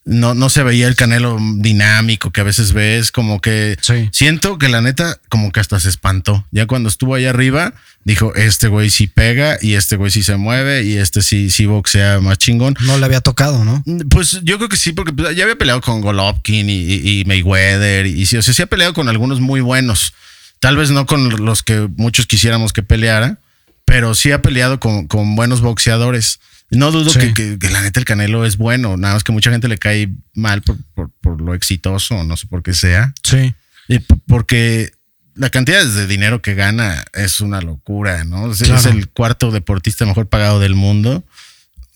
[0.04, 3.78] no, no se veía el canelo dinámico que a veces ves, como que
[4.12, 6.46] siento que la neta, como que hasta se espantó.
[6.52, 10.38] Ya cuando estuvo ahí arriba, dijo: Este güey sí pega, y este güey sí se
[10.38, 12.76] mueve, y este sí, sí boxea más chingón.
[12.82, 13.84] No le había tocado, ¿no?
[14.10, 18.26] Pues yo creo que sí, porque pues, ya había peleado con Golovkin y, Mayweather, y,
[18.26, 20.14] sí, o sea, sí ha peleado con algunos muy buenos.
[20.60, 23.40] Tal vez no con los que muchos quisiéramos que peleara,
[23.86, 26.40] pero sí ha peleado con, con buenos boxeadores.
[26.72, 29.78] No dudo que, la neta el Canelo es bueno, nada más que mucha gente le
[29.78, 33.14] cae mal por, lo exitoso, no sé por qué sea.
[33.24, 33.54] Sí.
[33.90, 34.94] Y porque
[35.36, 38.52] la cantidad de dinero que gana es una locura, ¿no?
[38.52, 41.26] Es el cuarto deportista mejor pagado del mundo.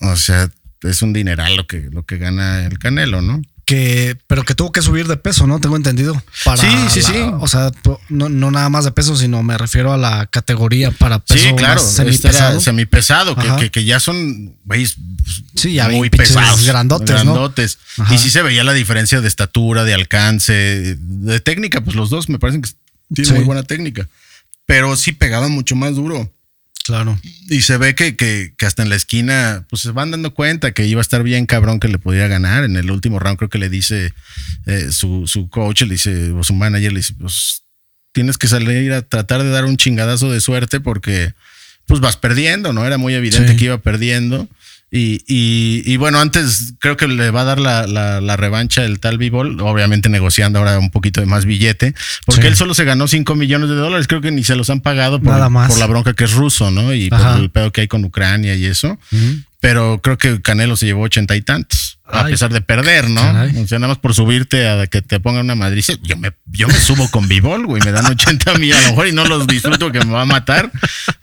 [0.01, 0.49] O sea,
[0.81, 3.41] es un dineral lo que, lo que gana el Canelo, ¿no?
[3.65, 5.59] Que, pero que tuvo que subir de peso, ¿no?
[5.59, 6.21] Tengo entendido.
[6.43, 7.13] Para sí, sí, sí.
[7.39, 7.71] O sea,
[8.09, 11.81] no, nada más de peso, sino me refiero a la categoría para peso sí, claro,
[11.81, 12.61] este semipesado.
[12.61, 14.95] Semipesado, que, que, ya son, veis,
[15.55, 16.65] sí, ya muy pesados.
[16.65, 17.79] Grandotes, grandotes.
[18.11, 22.29] Y sí se veía la diferencia de estatura, de alcance, de técnica, pues los dos
[22.29, 22.69] me parecen que
[23.13, 24.07] tienen muy buena técnica.
[24.65, 26.31] Pero sí pegaban mucho más duro.
[26.85, 27.19] Claro.
[27.49, 30.85] Y se ve que, que, hasta en la esquina, pues se van dando cuenta que
[30.85, 32.63] iba a estar bien cabrón que le pudiera ganar.
[32.63, 34.13] En el último round creo que le dice
[34.67, 37.63] eh, su, su, coach, le dice, o su manager, le dice, pues
[38.11, 41.33] tienes que salir a tratar de dar un chingadazo de suerte porque
[41.87, 42.85] pues vas perdiendo, ¿no?
[42.85, 44.47] Era muy evidente que iba perdiendo.
[44.91, 49.17] Y, y, bueno, antes creo que le va a dar la, la, revancha el tal
[49.17, 51.93] Bivol, obviamente negociando ahora un poquito de más billete,
[52.25, 54.79] porque él solo se ganó 5 millones de dólares, creo que ni se los han
[54.79, 56.93] pagado por, por la bronca que es ruso, ¿no?
[56.93, 58.97] Y por el pedo que hay con Ucrania y eso.
[59.59, 63.21] Pero creo que Canelo se llevó ochenta y tantos, a pesar de perder, ¿no?
[63.21, 65.87] O sea, nada más por subirte a que te pongan una madriz.
[66.03, 69.07] Yo me, yo me subo con Bivol, güey, me dan 80 mil a lo mejor
[69.07, 70.71] y no los disfruto que me va a matar,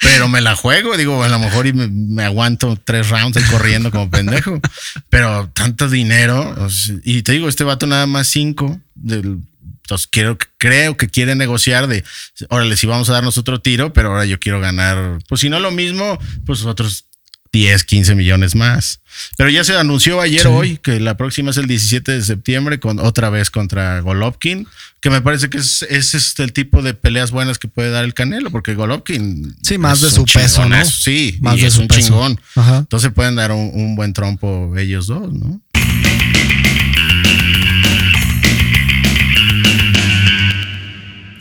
[0.00, 3.90] pero me la juego, digo, a lo mejor y me, aguanto tres rounds ahí corriendo
[3.90, 4.60] como pendejo,
[5.08, 6.68] pero tanto dinero,
[7.04, 9.40] y te digo, este vato nada más cinco del
[9.82, 12.04] entonces quiero, creo que quiere negociar de,
[12.48, 15.58] órale, si vamos a darnos otro tiro, pero ahora yo quiero ganar, pues si no
[15.58, 17.06] lo mismo, pues otros
[17.52, 19.00] 10, 15 millones más.
[19.36, 22.98] Pero ya se anunció ayer hoy que la próxima es el 17 de septiembre con
[22.98, 24.66] otra vez contra Golovkin,
[25.00, 28.04] que me parece que es, es este el tipo de peleas buenas que puede dar
[28.04, 30.82] el Canelo, porque Golovkin Sí, más de su peso, ¿no?
[30.86, 32.00] Sí, Más y de es su un peso.
[32.00, 32.40] chingón.
[32.56, 32.78] Ajá.
[32.78, 35.60] Entonces pueden dar un, un buen trompo ellos dos, ¿no?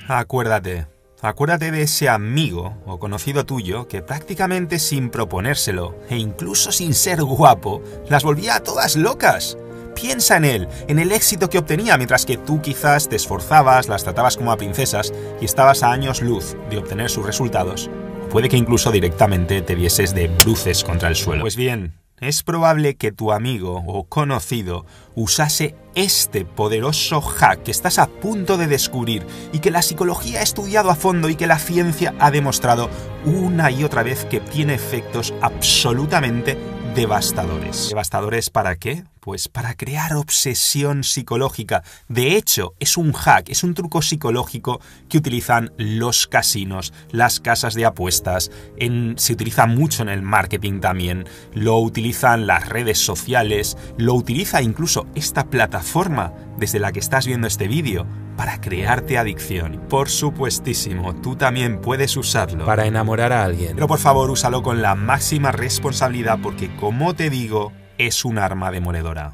[0.07, 0.87] Acuérdate,
[1.21, 7.21] acuérdate de ese amigo o conocido tuyo que prácticamente sin proponérselo e incluso sin ser
[7.23, 9.57] guapo, las volvía a todas locas.
[9.95, 14.03] Piensa en él, en el éxito que obtenía, mientras que tú quizás te esforzabas, las
[14.03, 17.89] tratabas como a princesas y estabas a años luz de obtener sus resultados.
[18.29, 21.41] Puede que incluso directamente te vieses de bruces contra el suelo.
[21.41, 27.97] Pues bien, es probable que tu amigo o conocido usase este poderoso hack que estás
[27.97, 31.57] a punto de descubrir y que la psicología ha estudiado a fondo y que la
[31.57, 32.89] ciencia ha demostrado
[33.25, 36.57] una y otra vez que tiene efectos absolutamente
[36.95, 37.87] devastadores.
[37.89, 39.03] ¿Devastadores para qué?
[39.21, 41.83] Pues para crear obsesión psicológica.
[42.09, 47.75] De hecho, es un hack, es un truco psicológico que utilizan los casinos, las casas
[47.75, 53.77] de apuestas, en- se utiliza mucho en el marketing también, lo utilizan las redes sociales,
[53.97, 58.05] lo utiliza incluso esta plataforma desde la que estás viendo este vídeo
[58.41, 59.87] para crearte adicción.
[59.87, 63.75] Por supuestísimo, tú también puedes usarlo para enamorar a alguien.
[63.75, 68.71] pero por favor, úsalo con la máxima responsabilidad porque, como te digo, es un arma
[68.71, 69.31] demoledora.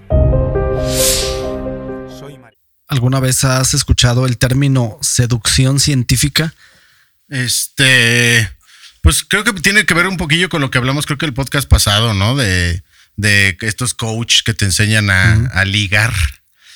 [2.20, 2.56] Soy Mar-
[2.90, 6.54] ¿Alguna vez has escuchado el término seducción científica?
[7.30, 8.52] Este,
[9.02, 11.34] pues creo que tiene que ver un poquillo con lo que hablamos, creo que el
[11.34, 12.36] podcast pasado, ¿no?
[12.36, 12.84] De,
[13.16, 16.12] de estos coach que te enseñan a, a ligar.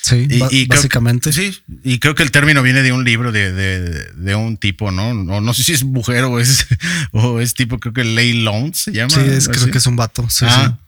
[0.01, 1.31] Sí, Y- creo- básicamente.
[1.31, 3.79] sí, y creo que el término viene de un libro de, de,
[4.13, 5.13] de un tipo, ¿no?
[5.13, 6.65] No, no sé si es mujer o es,
[7.11, 9.09] o es tipo, creo que Lay Lones se llama.
[9.13, 10.27] Sí, es, creo que es un vato.
[10.29, 10.75] Sí, Ah.
[10.77, 10.85] sí.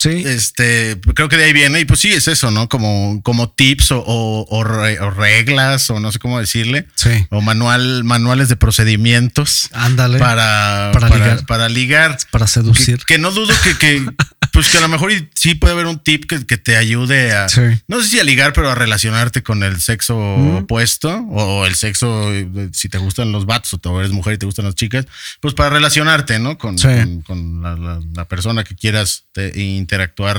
[0.00, 2.68] Sí, Este, creo que de ahí viene, y pues sí, es eso, ¿no?
[2.68, 7.10] Como, como tips o, o- o re- o reglas, o no sé cómo decirle, sí.
[7.30, 10.20] o manual, manuales de procedimientos Ándale.
[10.20, 11.46] Para, para, Para para, ligar.
[11.46, 12.18] para ligar.
[12.46, 12.98] seducir.
[12.98, 14.06] Que, que no dudo que, que,
[14.52, 17.48] pues que a lo mejor sí puede haber un tip que, que te ayude a,
[17.48, 17.60] Sí.
[17.86, 20.56] no sé si a ligar, pero a relacionarte con el sexo Mm.
[20.56, 24.38] opuesto o el sexo, eh, si te gustan los vatos o tú eres mujer y
[24.38, 25.06] te gustan las chicas,
[25.40, 26.58] pues para relacionarte, ¿no?
[26.58, 26.88] Con, Sí.
[26.88, 30.38] con, con la, la- la persona que quieras te- interactuar,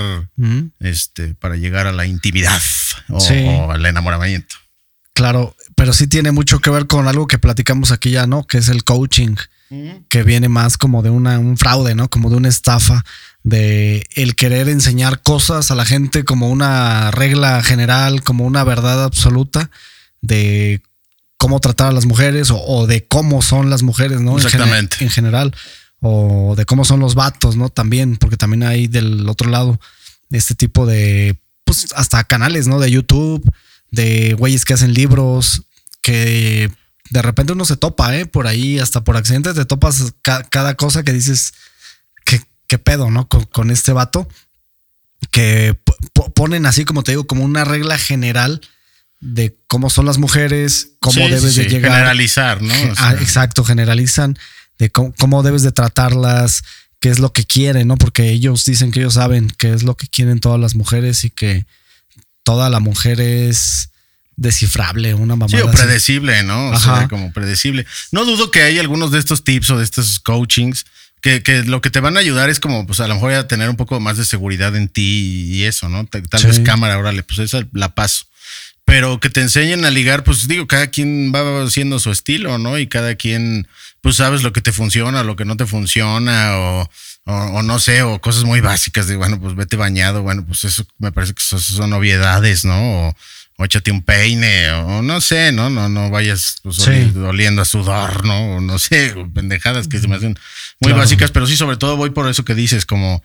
[0.79, 2.61] este, para llegar a la intimidad
[3.09, 3.33] o, Sí.
[3.47, 4.55] o al enamoramiento.
[5.13, 8.45] Claro, pero sí tiene mucho que ver con algo que platicamos aquí ya, ¿no?
[8.47, 9.35] Que es el coaching,
[10.09, 12.09] que viene más como de una, un fraude, ¿no?
[12.09, 13.03] Como de una estafa,
[13.49, 19.03] de el querer enseñar cosas a la gente como una regla general, como una verdad
[19.03, 19.69] absoluta
[20.21, 20.81] de
[21.37, 24.37] cómo tratar a las mujeres o, o de cómo son las mujeres, ¿no?
[24.37, 24.97] En Exactamente.
[25.03, 25.55] En, general.
[26.01, 27.69] O de cómo son los vatos, ¿no?
[27.69, 29.79] También, porque también hay del otro lado
[30.31, 32.79] este tipo de, pues hasta canales, ¿no?
[32.79, 33.43] De YouTube,
[33.91, 35.63] de güeyes que hacen libros,
[36.01, 36.71] que
[37.09, 38.25] de repente uno se topa, ¿eh?
[38.25, 41.53] Por ahí, hasta por accidente te topas ca- cada cosa que dices,
[42.69, 43.27] ¿qué, pedo, ¿no?
[43.27, 44.29] Con, con este vato,
[45.31, 48.61] que po- po- ponen así, como te digo, como una regla general
[49.19, 51.91] de cómo son las mujeres, cómo Sí, sí, debes de sí, llegar.
[51.91, 52.73] Generalizar, ¿no?
[52.73, 54.37] O Ah, sea, exacto, generalizan
[54.77, 56.63] de cómo, cómo debes de tratarlas,
[57.01, 57.97] qué es lo que quieren, ¿no?
[57.97, 61.29] Porque ellos dicen que ellos saben qué es lo que quieren todas las mujeres y
[61.29, 61.65] que
[62.43, 63.89] toda la mujer es
[64.37, 65.49] descifrable, una mamá.
[65.49, 66.69] Sí, o predecible, ¿no?
[66.69, 66.99] O Ajá.
[66.99, 67.85] sea, como predecible.
[68.13, 70.85] No dudo que hay algunos de estos tips o de estos coachings
[71.21, 73.47] que, que lo que te van a ayudar es como, pues a lo mejor a
[73.47, 76.05] tener un poco más de seguridad en ti y eso, ¿no?
[76.05, 76.47] Tal, Sí.
[76.47, 78.25] vez cámara, órale, pues esa la paso.
[78.85, 82.79] Pero que te enseñen a ligar, pues digo, cada quien va haciendo su estilo, ¿no?
[82.79, 83.67] Y cada quien,
[84.01, 86.89] pues sabes lo que te funciona, lo que no te funciona, o,
[87.25, 90.63] o, o no sé, o cosas muy básicas de, bueno, pues vete bañado, bueno, pues
[90.63, 93.09] eso me parece que eso son obviedades, ¿no?
[93.09, 93.15] O,
[93.61, 95.69] o échate un peine, o no sé, ¿no?
[95.69, 97.11] No, no vayas pues, Sí.
[97.19, 98.55] oliendo a sudor, ¿no?
[98.55, 100.37] O no sé, pendejadas que se me hacen
[100.79, 100.99] muy Claro.
[100.99, 103.21] básicas, pero sí, sobre todo voy por eso que dices, como,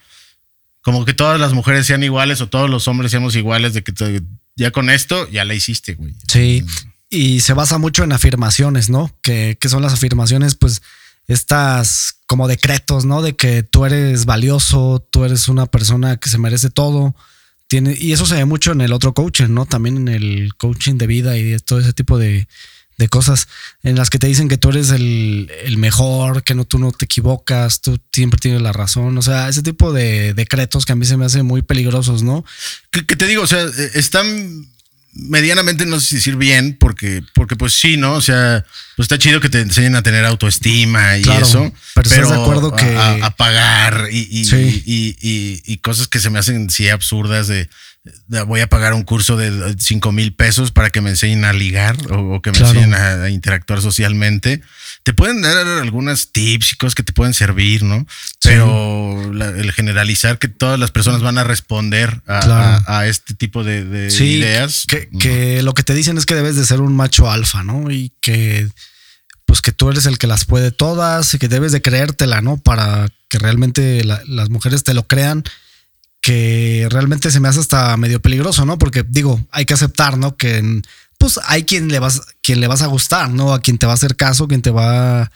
[0.83, 3.93] como que todas las mujeres sean iguales o todos los hombres seamos iguales, de que
[3.93, 4.23] te-
[4.57, 6.15] ya con esto ya la hiciste, güey.
[6.27, 6.65] Sí,
[7.11, 9.17] y se basa mucho en afirmaciones, ¿no?
[9.23, 10.83] Que, que son las afirmaciones, pues,
[11.29, 13.23] estas como decretos, ¿no?
[13.23, 17.15] De que tú eres valioso, tú eres una persona que se merece todo.
[17.67, 19.67] Tiene, y eso se ve mucho en el otro coaching, ¿no?
[19.67, 22.47] También en el coaching de vida y de todo ese tipo de,
[22.99, 23.49] de cosas
[23.83, 26.93] en las que te dicen que tú eres el, el mejor, que no, tú no
[26.93, 29.17] te equivocas, tú siempre tienes la razón.
[29.19, 32.45] O sea, ese tipo de decretos que a mí se me hacen muy peligrosos, ¿no?
[32.91, 34.74] Que, que te digo, o sea, eh, están
[35.15, 38.15] medianamente no sé si decir bien, porque, porque pues sí, ¿no?
[38.15, 38.65] O sea,
[38.97, 41.73] pues está chido que te enseñen a tener autoestima y eso.
[41.95, 42.97] Pero, de acuerdo que.
[42.97, 44.43] A, pagar y,
[44.85, 47.69] y, cosas que se me hacen sí absurdas de,
[48.47, 51.97] voy a pagar un curso de 5 mil pesos para que me enseñen a ligar
[52.11, 54.63] o, que me enseñen a, interactuar socialmente.
[55.05, 58.07] Te pueden dar algunas tips y cosas que te pueden servir, ¿no?
[58.43, 64.87] Pero el generalizar que todas las personas van a responder a, este tipo de, ideas.
[64.89, 67.91] Que, que lo que te dicen es que debes de ser un macho alfa, ¿no?
[67.91, 68.67] Y que
[69.47, 72.57] pues que tú eres el que las puede todas y que debes de creértela, ¿no?
[72.57, 75.45] Para que realmente las mujeres te lo crean,
[76.21, 78.79] que realmente se me hace hasta medio peligroso, ¿no?
[78.79, 80.37] Porque digo, hay que aceptar, ¿no?
[80.37, 80.81] Que
[81.25, 83.55] pues hay quien le vas, quien le vas a gustar, ¿no?
[83.55, 85.31] A quien te va a hacer caso, quien te va, a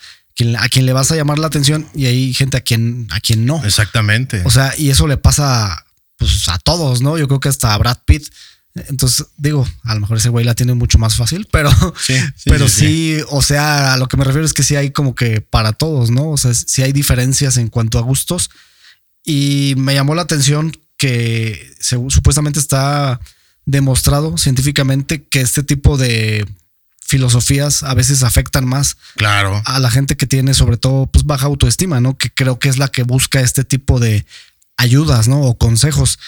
[0.71, 3.65] quien le vas a llamar la atención y hay gente a quien, a quien no.
[3.65, 4.43] Exactamente.
[4.45, 5.87] O sea, y eso le pasa
[6.19, 7.17] pues a todos, ¿no?
[7.17, 8.29] Yo creo que hasta a Brad Pitt
[8.75, 12.15] entonces, digo, a lo mejor ese güey la tiene mucho más fácil, pero sí,
[12.45, 15.41] pero sí, o sea, a lo que me refiero es que sí hay como que
[15.41, 16.31] para todos, ¿no?
[16.31, 18.51] O sea, sí hay diferencias en cuanto a gustos.
[19.25, 23.21] Y me llamó la atención que supuestamente está
[23.69, 26.47] demostrado científicamente que este tipo de
[27.05, 29.63] filosofías a veces afectan más claro.
[29.67, 32.17] a la gente que tiene sobre todo pues baja autoestima, ¿no?
[32.17, 34.25] Que creo que es la que busca este tipo de
[34.79, 35.43] ayudas, ¿no?
[35.43, 36.19] O consejos.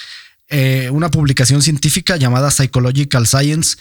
[0.48, 3.78] Eh, una publicación científica llamada Psychological Science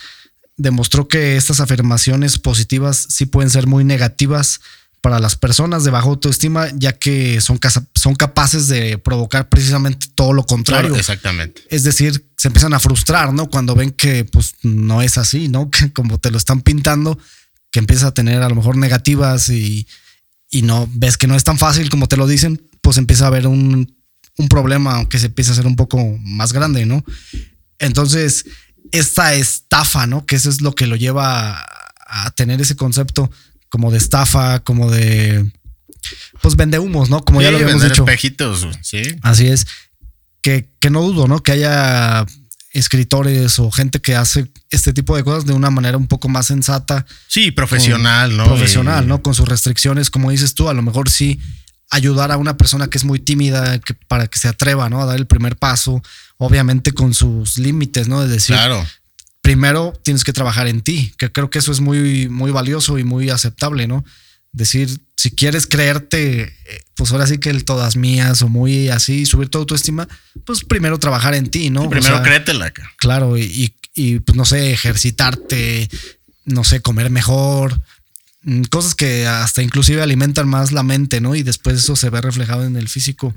[0.56, 4.62] demostró que estas afirmaciones positivas sí pueden ser muy negativas
[5.02, 7.60] para las personas de baja autoestima, ya que son,
[7.96, 10.96] son capaces de provocar precisamente todo lo contrario.
[10.96, 11.62] exactamente.
[11.70, 13.50] Es decir, se empiezan a frustrar, ¿no?
[13.50, 15.70] Cuando ven que pues no es así, ¿no?
[15.72, 17.20] Que como te lo están pintando,
[17.70, 19.88] que empieza a tener a lo mejor negativas y,
[20.50, 23.28] y no ves que no es tan fácil como te lo dicen, pues empieza a
[23.28, 24.00] haber un
[24.40, 27.04] un problema, aunque se empiece a ser un poco más grande, ¿no?
[27.78, 28.46] Entonces,
[28.92, 30.26] esta estafa, ¿no?
[30.26, 31.62] Que eso es lo que lo lleva
[32.08, 33.30] a, tener ese concepto
[33.68, 35.52] como de estafa, como de
[36.42, 37.24] pues vende humos, ¿no?
[37.24, 38.04] Como ya lo habíamos dicho.
[38.04, 39.02] espejitos, sí.
[39.22, 39.68] Así es.
[40.42, 41.44] Que, que no dudo, ¿no?
[41.44, 42.26] Que haya
[42.72, 46.48] escritores o gente que hace este tipo de cosas de una manera un poco más
[46.48, 47.06] sensata.
[47.28, 48.46] Sí, profesional, ¿no?
[48.46, 49.22] Profesional, ¿no?
[49.22, 51.40] Con sus restricciones, como dices tú, a lo mejor sí
[51.90, 55.02] ayudar a una persona que es muy tímida que, para que se atreva, ¿no?
[55.02, 56.02] A dar el primer paso,
[56.38, 58.22] obviamente con sus límites, ¿no?
[58.22, 58.86] De decir, claro.
[59.42, 63.04] primero tienes que trabajar en ti, que creo que eso es muy, muy valioso y
[63.04, 64.06] muy aceptable, ¿no?
[64.52, 69.26] Decir, si quieres creerte, eh, pues ahora sí que el todas mías o muy así,
[69.26, 70.08] subir tu autoestima,
[70.46, 71.90] pues primero trabajar en ti, ¿no?
[71.90, 72.72] primero créetela.
[72.98, 75.90] Claro, y, y, pues no sé, ejercitarte,
[76.46, 77.82] no sé, comer mejor,
[78.44, 81.36] Mm, cosas que hasta inclusive alimentan más la mente, ¿no?
[81.36, 83.34] Y después eso se ve reflejado en el físico.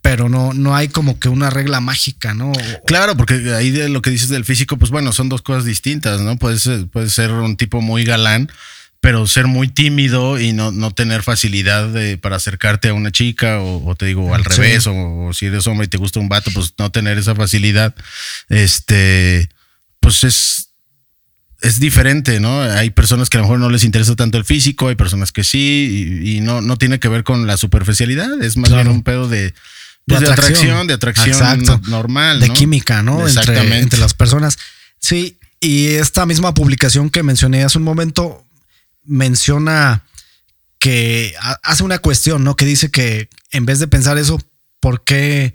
[0.00, 2.52] Pero no, no hay como que una regla mágica, ¿no?
[2.86, 6.20] Claro, porque ahí de lo que dices del físico, pues bueno, son dos cosas distintas,
[6.20, 6.36] ¿no?
[6.38, 8.50] Puedes, puede ser un tipo muy galán,
[9.02, 13.58] pero ser muy tímido y no, no tener facilidad de, para acercarte a una chica,
[13.60, 14.94] o, te digo al revés, o,
[15.26, 17.96] o, si eres hombre y te gusta un vato, pues no tener esa facilidad,
[18.48, 19.48] este,
[19.98, 20.68] pues es
[21.62, 22.60] es diferente, ¿no?
[22.60, 25.42] Hay personas que a lo mejor no les interesa tanto el físico, hay personas que
[25.42, 29.28] sí, y, no, no tiene que ver con la superficialidad, es más bien un pedo
[29.28, 29.52] de,
[30.06, 32.38] pues, de, atracción, de atracción normal.
[32.38, 33.26] De química, ¿no?
[33.26, 33.78] Exactamente.
[33.78, 34.58] Entre, las personas.
[35.00, 38.44] Sí, y esta misma publicación que mencioné hace un momento
[39.04, 40.04] menciona
[40.78, 42.56] que hace una cuestión, ¿no?
[42.56, 44.40] Que dice que en vez de pensar eso,
[44.80, 45.54] ¿por qué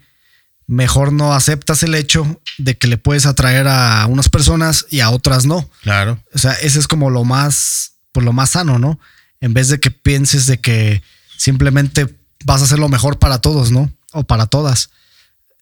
[0.67, 5.09] mejor no aceptas el hecho de que le puedes atraer a unas personas y a
[5.09, 5.69] otras no.
[5.81, 6.21] Claro.
[6.33, 8.99] O sea, ese es como lo más, pues lo más sano, ¿no?
[9.39, 11.01] En vez de que pienses de que
[11.37, 13.91] simplemente vas a hacer lo mejor para todos, ¿no?
[14.11, 14.89] O para todas.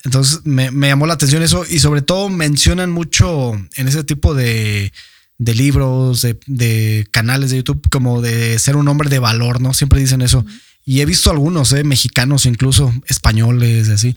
[0.04, 4.92] Entonces me, llamó la atención eso y sobre todo mencionan mucho en ese tipo de,
[5.38, 9.74] de libros, de, de, canales de YouTube, como de ser un hombre de valor, ¿no?
[9.74, 10.46] Siempre dicen eso.
[10.86, 11.84] Y he visto algunos, ¿eh?
[11.84, 14.16] mexicanos, incluso españoles, así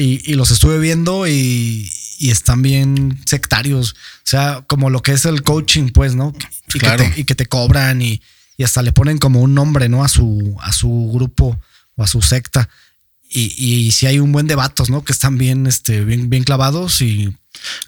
[0.00, 1.90] y, los estuve viendo y,
[2.20, 3.92] están bien sectarios.
[3.92, 6.34] O sea, como lo que es el coaching, pues, ¿no?
[6.74, 8.20] Y, que, te, y que te cobran y,
[8.62, 10.04] hasta le ponen como un nombre, ¿no?
[10.04, 11.58] A su, a su grupo
[11.96, 12.68] o a su secta.
[13.30, 15.02] Y, y si hay un buen debate, ¿no?
[15.02, 17.34] Que están bien, este, bien, bien clavados y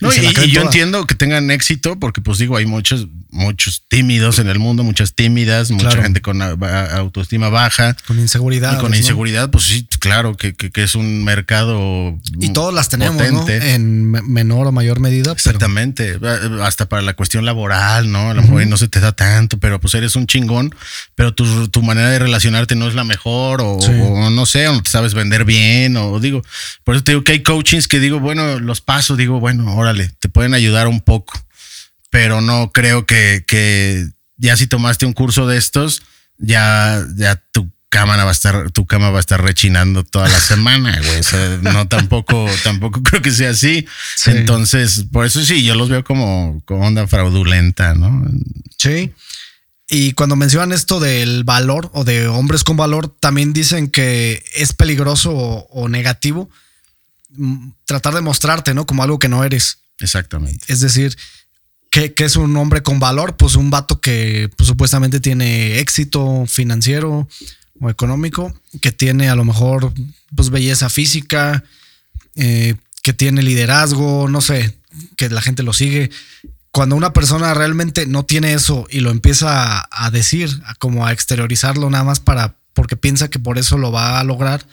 [0.01, 4.49] no, y, yo entiendo que tengan éxito porque, pues digo, hay muchos, muchos tímidos en
[4.49, 7.97] el mundo, muchas tímidas, mucha gente con autoestima baja.
[8.07, 8.81] Con inseguridad.
[8.81, 12.19] con inseguridad, pues sí, claro, que, que, es un mercado.
[12.41, 13.49] Y todos las tenemos, ¿no?
[13.49, 15.33] En menor o mayor medida.
[15.33, 16.19] Exactamente.
[16.63, 18.31] Hasta para la cuestión laboral, ¿no?
[18.31, 20.75] A lo mejor no se te da tanto, pero pues eres un chingón,
[21.15, 24.73] pero tu, tu manera de relacionarte no es la mejor, o, o, no sé, o
[24.73, 26.43] no te sabes vender bien, o digo,
[26.85, 29.79] por eso te digo que hay coachings que digo, bueno, los paso, digo, bueno bueno,
[29.79, 31.33] órale, te pueden ayudar un poco,
[32.11, 34.07] pero no creo que, que
[34.37, 36.03] ya si tomaste un curso de estos,
[36.39, 40.41] ya, ya tu cámara va a estar, tu cama va a estar rechinando toda la
[40.41, 41.21] semana, güey.
[41.21, 43.87] O sea, no tampoco, tampoco creo que sea así.
[44.27, 48.27] Entonces, por eso sí, yo los veo como, como onda fraudulenta, ¿no?
[48.79, 49.13] Sí.
[49.91, 54.73] Y cuando mencionan esto del valor o de hombres con valor, también dicen que es
[54.73, 56.49] peligroso o, negativo
[57.85, 58.87] tratar de mostrarte, ¿no?
[58.87, 59.79] Como algo que no eres.
[59.99, 60.65] Exactamente.
[60.69, 61.17] Es decir,
[61.91, 63.37] ¿qué, es un hombre con valor?
[63.37, 67.29] Pues un vato que pues, supuestamente tiene éxito financiero
[67.81, 69.93] o económico, que tiene a lo mejor
[70.35, 71.65] pues belleza física,
[72.37, 74.77] eh, que tiene liderazgo, no sé,
[75.17, 76.11] que la gente lo sigue
[76.73, 81.89] cuando una persona realmente no tiene eso y lo empieza a, decir, como a exteriorizarlo
[81.91, 84.67] nada más para porque piensa que por eso lo va a lograr,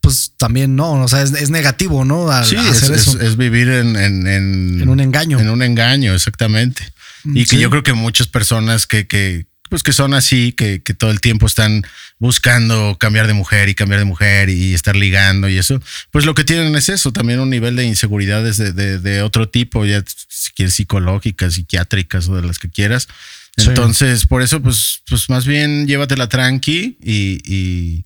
[0.00, 2.28] pues también no, o sea, es, negativo, ¿no?
[2.44, 5.38] sí, es, vivir en, en, un engaño.
[5.38, 6.82] En un engaño, exactamente.
[7.24, 10.94] Y que yo creo que muchas personas que, que, pues que son así, que, que,
[10.94, 11.84] todo el tiempo están
[12.18, 15.80] buscando cambiar de mujer y cambiar de mujer y estar ligando y eso,
[16.10, 19.84] pues lo que tienen es eso, también un nivel de inseguridades de, de, otro tipo,
[19.84, 23.08] ya si quieres psicológicas, psiquiátricas o de las que quieras.
[23.56, 28.04] Entonces, por eso, pues, pues más bien llévatela tranqui y, y,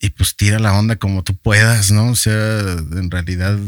[0.00, 2.10] y pues tira la onda como tú puedas, ¿no?
[2.10, 3.58] O sea, en realidad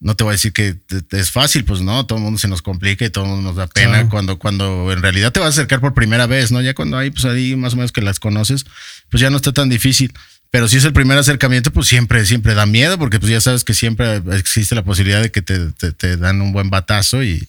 [0.00, 0.76] no te voy a decir que
[1.10, 3.56] es fácil, pues no, todo el mundo se nos complica y todo el mundo nos
[3.56, 6.62] da pena cuando, cuando en realidad te vas a acercar por primera vez, ¿no?
[6.62, 8.64] Ya cuando hay, pues ahí más o menos que las conoces,
[9.10, 10.12] pues ya no está tan difícil.
[10.52, 13.62] Pero si es el primer acercamiento, pues siempre, siempre da miedo, porque pues ya sabes
[13.62, 17.46] que siempre existe la posibilidad de que te, te, dan un buen batazo y,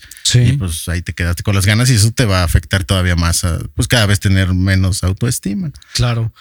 [0.59, 3.43] pues ahí te quedaste con las ganas y eso te va a afectar todavía más
[3.43, 5.71] a, pues cada vez tener menos autoestima.
[5.93, 6.31] Claro.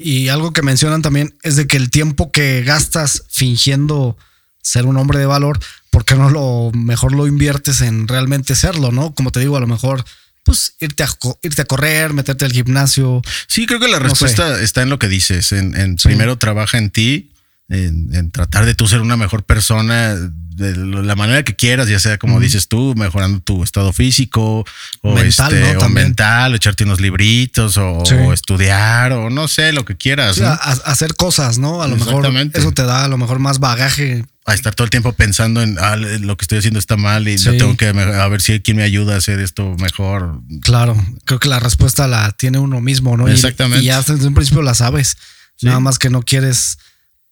[0.00, 4.16] Y algo que mencionan también es de que el tiempo que gastas fingiendo
[4.62, 5.58] ser un hombre de valor,
[5.90, 9.12] ¿por qué no lo mejor lo inviertes en realmente serlo, no?
[9.12, 10.04] Como te digo, a lo mejor
[10.44, 11.08] pues irte a,
[11.42, 13.22] irte a correr, meterte al gimnasio.
[13.48, 17.32] Sí, creo que la respuesta está en lo que dices, en, primero trabaja en ti,
[17.68, 22.18] en, tratar de tú ser una mejor persona de la manera que quieras, ya sea
[22.18, 24.64] como dices tú, mejorando tu estado físico
[25.02, 28.02] o mental, este, o mental, echarte unos libritos o,
[28.32, 30.40] estudiar o no sé, lo que quieras.
[30.40, 31.82] hacer cosas, ¿no?
[31.82, 34.90] A lo mejor eso te da a lo mejor más bagaje a estar todo el
[34.90, 38.40] tiempo pensando en ah, lo que estoy haciendo está mal y tengo que a ver
[38.40, 40.40] si hay quien me ayuda a hacer esto mejor.
[40.62, 40.96] Claro,
[41.26, 43.28] creo que la respuesta la tiene uno mismo, ¿no?
[43.28, 43.84] Exactamente.
[43.84, 45.18] Y, ya desde un principio la sabes.
[45.60, 46.78] Nada más que no quieres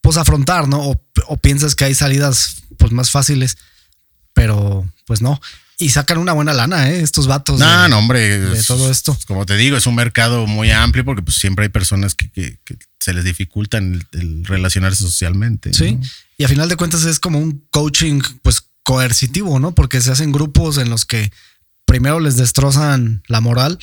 [0.06, 0.96] pues afrontar, ¿no?
[1.26, 3.58] O, piensas que hay salidas pues más fáciles,
[4.34, 5.40] pero pues no.
[5.78, 7.00] Y sacan una buena lana, ¿eh?
[7.00, 7.58] Estos vatos.
[7.58, 8.38] No, no, hombre.
[8.38, 9.18] De todo esto.
[9.26, 12.56] Como te digo, es un mercado muy amplio porque pues siempre hay personas que,
[13.00, 15.74] se les dificultan el, relacionarse socialmente.
[15.74, 15.98] Sí.
[16.38, 19.74] Y a final de cuentas es como un coaching, pues coercitivo, ¿no?
[19.74, 21.32] Porque se hacen grupos en los que
[21.84, 23.80] primero les destrozan la moral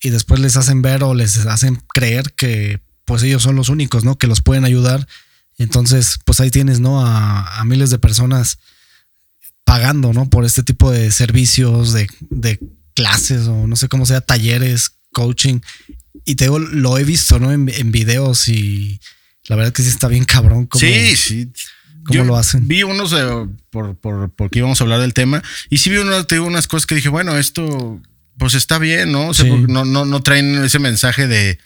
[0.00, 4.04] y después les hacen ver o les hacen creer que pues ellos son los únicos,
[4.04, 4.16] ¿no?
[4.18, 5.08] Que los pueden ayudar.
[5.62, 7.04] Entonces, pues ahí tienes, ¿no?
[7.04, 8.58] A, miles de personas
[9.64, 10.28] pagando, ¿no?
[10.28, 12.58] Por este tipo de servicios, de, de
[12.94, 15.60] clases o no sé cómo sea, talleres, coaching.
[16.24, 17.52] Y te digo, lo he visto, ¿no?
[17.52, 19.00] En, en videos y
[19.48, 20.68] la verdad que sí está bien cabrón.
[20.74, 21.52] sí, sí.
[22.04, 22.66] ¿Cómo lo hacen?
[22.66, 23.14] Vi unos
[23.70, 25.40] por, por, porque íbamos a hablar del tema
[25.70, 28.00] y sí vi uno, te digo, unas cosas que dije, bueno, esto
[28.38, 29.28] pues está bien, ¿no?
[29.28, 31.60] O sea, no, no, no traen ese mensaje de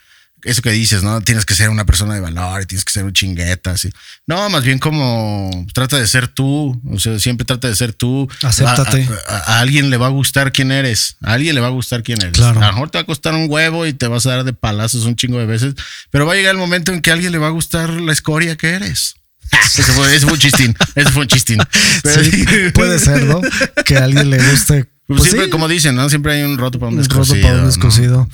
[0.47, 1.21] eso que dices, ¿no?
[1.21, 3.91] Tienes que ser una persona de valor y tienes que ser un chingueta, así.
[4.27, 8.29] No, más bien como trata de ser tú, o sea, siempre trata de ser tú.
[8.43, 9.09] Acéptate.
[9.29, 12.21] A, alguien le va a gustar quién eres, a alguien le va a gustar quién
[12.23, 12.35] eres.
[12.35, 12.61] Claro.
[12.63, 14.53] A lo mejor te va a costar un huevo y te vas a dar de
[14.53, 15.75] palazos un chingo de veces,
[16.11, 18.13] pero va a llegar el momento en que a alguien le va a gustar la
[18.13, 19.17] escoria que eres.
[19.53, 21.59] Eso fue, un chistín, eso fue un chistín.
[22.05, 22.45] Sí,
[22.75, 23.41] puede ser, ¿no?
[23.85, 24.89] Que a alguien le guste.
[25.07, 26.09] Pues siempre, como dicen, ¿no?
[26.09, 27.37] Siempre hay un roto para un descosido.
[27.37, 28.29] Un roto para un descosido.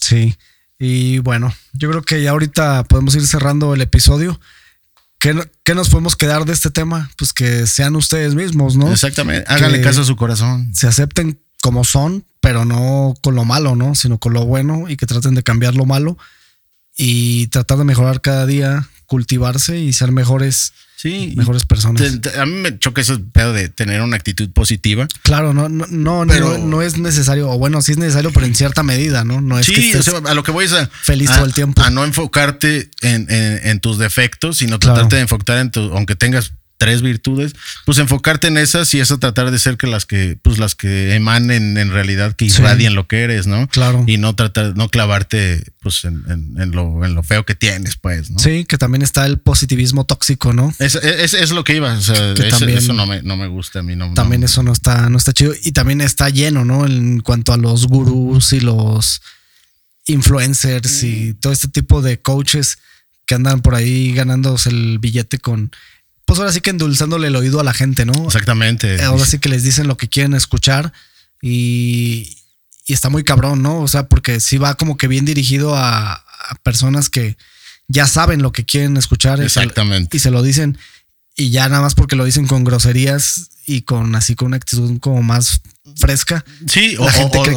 [0.00, 0.36] Sí.
[0.78, 4.40] Y bueno, yo creo que ya ahorita podemos ir cerrando el episodio.
[5.18, 5.34] ¿Qué,
[5.74, 7.10] nos podemos quedar de este tema?
[7.16, 8.92] Pues que sean ustedes mismos, ¿no?
[8.92, 9.44] Exactamente.
[9.48, 10.72] Háganle caso a su corazón.
[10.74, 13.96] Se acepten como son, pero no con lo malo, ¿no?
[13.96, 16.16] Sino con lo bueno y que traten de cambiar lo malo
[16.96, 21.32] y tratar de mejorar cada día, cultivarse y ser mejores Sí.
[21.36, 22.02] Mejores personas.
[22.36, 25.06] a mí me choca ese pedo de tener una actitud positiva.
[25.22, 28.82] Claro, no, no, no, no, es necesario, o bueno, sí es necesario, pero en cierta
[28.82, 29.40] medida, ¿no?
[29.40, 31.80] No es sí, que a lo que voy es a, feliz todo el tiempo.
[31.82, 37.02] A no enfocarte en, tus defectos, sino tratarte de enfocar en tu, aunque tengas tres
[37.02, 37.54] virtudes,
[37.84, 41.14] pues enfocarte en esas y eso tratar de ser que las que, pues las que
[41.14, 43.68] emanen en realidad, que irradien lo que eres, ¿no?
[43.68, 44.04] Claro.
[44.06, 46.22] Y no tratar, no clavarte pues en,
[46.72, 48.38] lo, en lo feo que tienes, pues, ¿no?
[48.38, 50.72] Sí, que también está el positivismo tóxico, ¿no?
[50.78, 53.96] Es, es, lo que iba, o sea, eso no me, no me, gusta a mí.
[53.96, 56.86] No, también eso no está, no está chido y también está lleno, ¿no?
[56.86, 59.20] En cuanto a los gurús y los
[60.06, 62.78] influencers y todo este tipo de coaches
[63.26, 65.70] que andan por ahí ganándose el billete con,
[66.28, 68.12] pues ahora sí que endulzándole el oído a la gente, ¿no?
[68.26, 69.02] Exactamente.
[69.02, 70.92] Ahora sí que les dicen lo que quieren escuchar
[71.40, 72.36] y,
[72.86, 73.80] está muy cabrón, ¿no?
[73.80, 76.22] O sea, porque sí va como que bien dirigido a,
[76.62, 77.38] personas que
[77.86, 79.40] ya saben lo que quieren escuchar.
[79.40, 80.18] Exactamente.
[80.18, 80.76] Y se, lo dicen
[81.34, 84.98] y ya nada más porque lo dicen con groserías y con así con una actitud
[84.98, 85.60] como más
[85.96, 86.44] fresca.
[86.66, 87.04] Sí, o,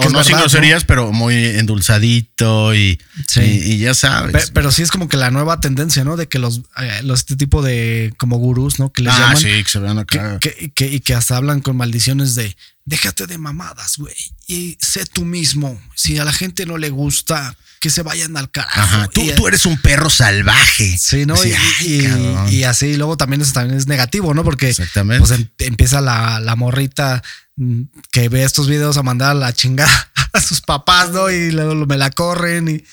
[0.09, 2.99] no sin groserías, pero muy endulzadito y,
[3.37, 4.51] y, ya sabes.
[4.51, 6.17] Pero, sí es como que la nueva tendencia, ¿no?
[6.17, 8.91] De que los, eh, los este tipo de como gurús, ¿no?
[8.91, 9.37] Que les ah, llaman.
[9.37, 10.37] sí, que se vean acá.
[10.41, 14.15] y que hasta hablan con maldiciones de déjate de mamadas, güey.
[14.47, 15.79] Y sé tú mismo.
[15.95, 18.79] Si a la gente no le gusta, que se vayan al carajo.
[18.79, 20.97] Ajá, tú, tú eres un perro salvaje.
[20.97, 21.35] Sí, ¿no?
[21.81, 24.45] y, así, luego también eso también es negativo, ¿no?
[24.45, 27.21] Porque pues, em, empieza la, la, morrita
[27.57, 31.29] mm, que ve estos videos a mandar a la chingada a sus papás, ¿no?
[31.29, 32.83] Y luego me la corren y.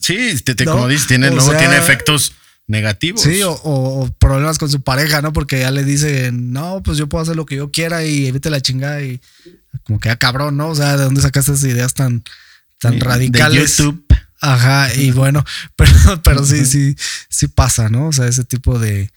[0.00, 2.32] Sí, te, como dices, tiene, luego tiene efectos
[2.68, 3.22] negativos.
[3.22, 5.32] Sí, o, problemas con su pareja, ¿no?
[5.32, 8.48] Porque ya le dicen, no, pues yo puedo hacer lo que yo quiera y evite
[8.50, 9.20] la chingada y
[9.84, 10.68] como que ya cabrón, ¿no?
[10.68, 12.22] O sea, ¿de dónde sacaste esas ideas tan,
[12.80, 13.76] tan radicales?
[13.76, 14.05] De YouTube.
[14.40, 15.44] Ajá, y bueno,
[15.76, 16.96] pero, pero sí, sí,
[17.28, 18.08] sí pasa, ¿no?
[18.08, 19.10] O sea, ese tipo de,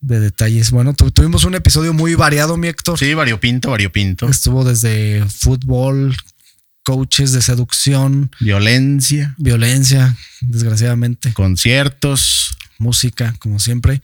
[0.00, 0.70] detalles.
[0.70, 2.98] Bueno, tuvimos un episodio muy variado, mi Héctor.
[2.98, 4.28] Sí, variopinto, variopinto.
[4.28, 6.16] Estuvo desde fútbol,
[6.84, 8.30] coaches de seducción.
[8.38, 9.34] Violencia.
[9.38, 11.32] Violencia, desgraciadamente.
[11.32, 12.56] Conciertos.
[12.78, 14.02] Música, como siempre.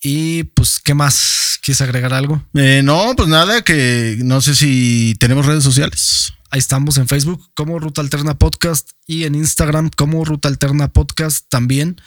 [0.00, 1.58] Y pues, ¿qué más?
[1.62, 2.46] ¿Quieres agregar algo?
[2.52, 6.33] Eh, no, pues nada, que no sé si tenemos redes sociales.
[6.54, 11.46] Ahí estamos en Facebook como Ruta Alterna Podcast y en Instagram como Ruta Alterna Podcast
[11.48, 12.00] también.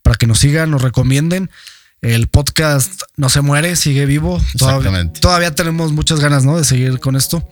[0.00, 1.50] Para que nos sigan, nos recomienden.
[2.00, 4.40] El podcast no se muere, sigue vivo.
[4.54, 5.20] Exactamente.
[5.20, 6.56] Todavía, tenemos muchas ganas, ¿no?
[6.56, 7.46] De seguir con esto.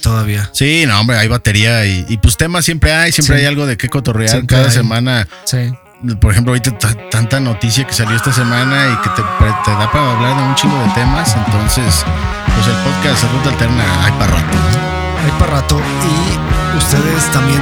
[0.00, 0.48] Todavía.
[0.54, 3.90] Sí, no, hombre, hay batería y, pues temas siempre hay, siempre hay algo de qué
[3.90, 5.28] cotorrear cada semana.
[5.44, 5.70] Sí.
[6.18, 6.78] Por ejemplo, ahorita
[7.10, 10.82] tanta noticia que salió esta semana y que te, da para hablar de un chingo
[10.82, 11.36] de temas.
[11.36, 12.06] Entonces,
[12.54, 14.95] pues el podcast Ruta Alterna hay para rato
[15.26, 17.60] hay para rato y ustedes también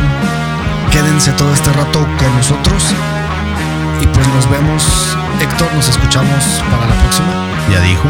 [0.91, 2.95] quédense todo este rato con nosotros.
[4.01, 5.17] Y pues nos vemos.
[5.41, 7.33] Héctor nos escuchamos para la próxima.
[7.71, 8.09] Ya dijo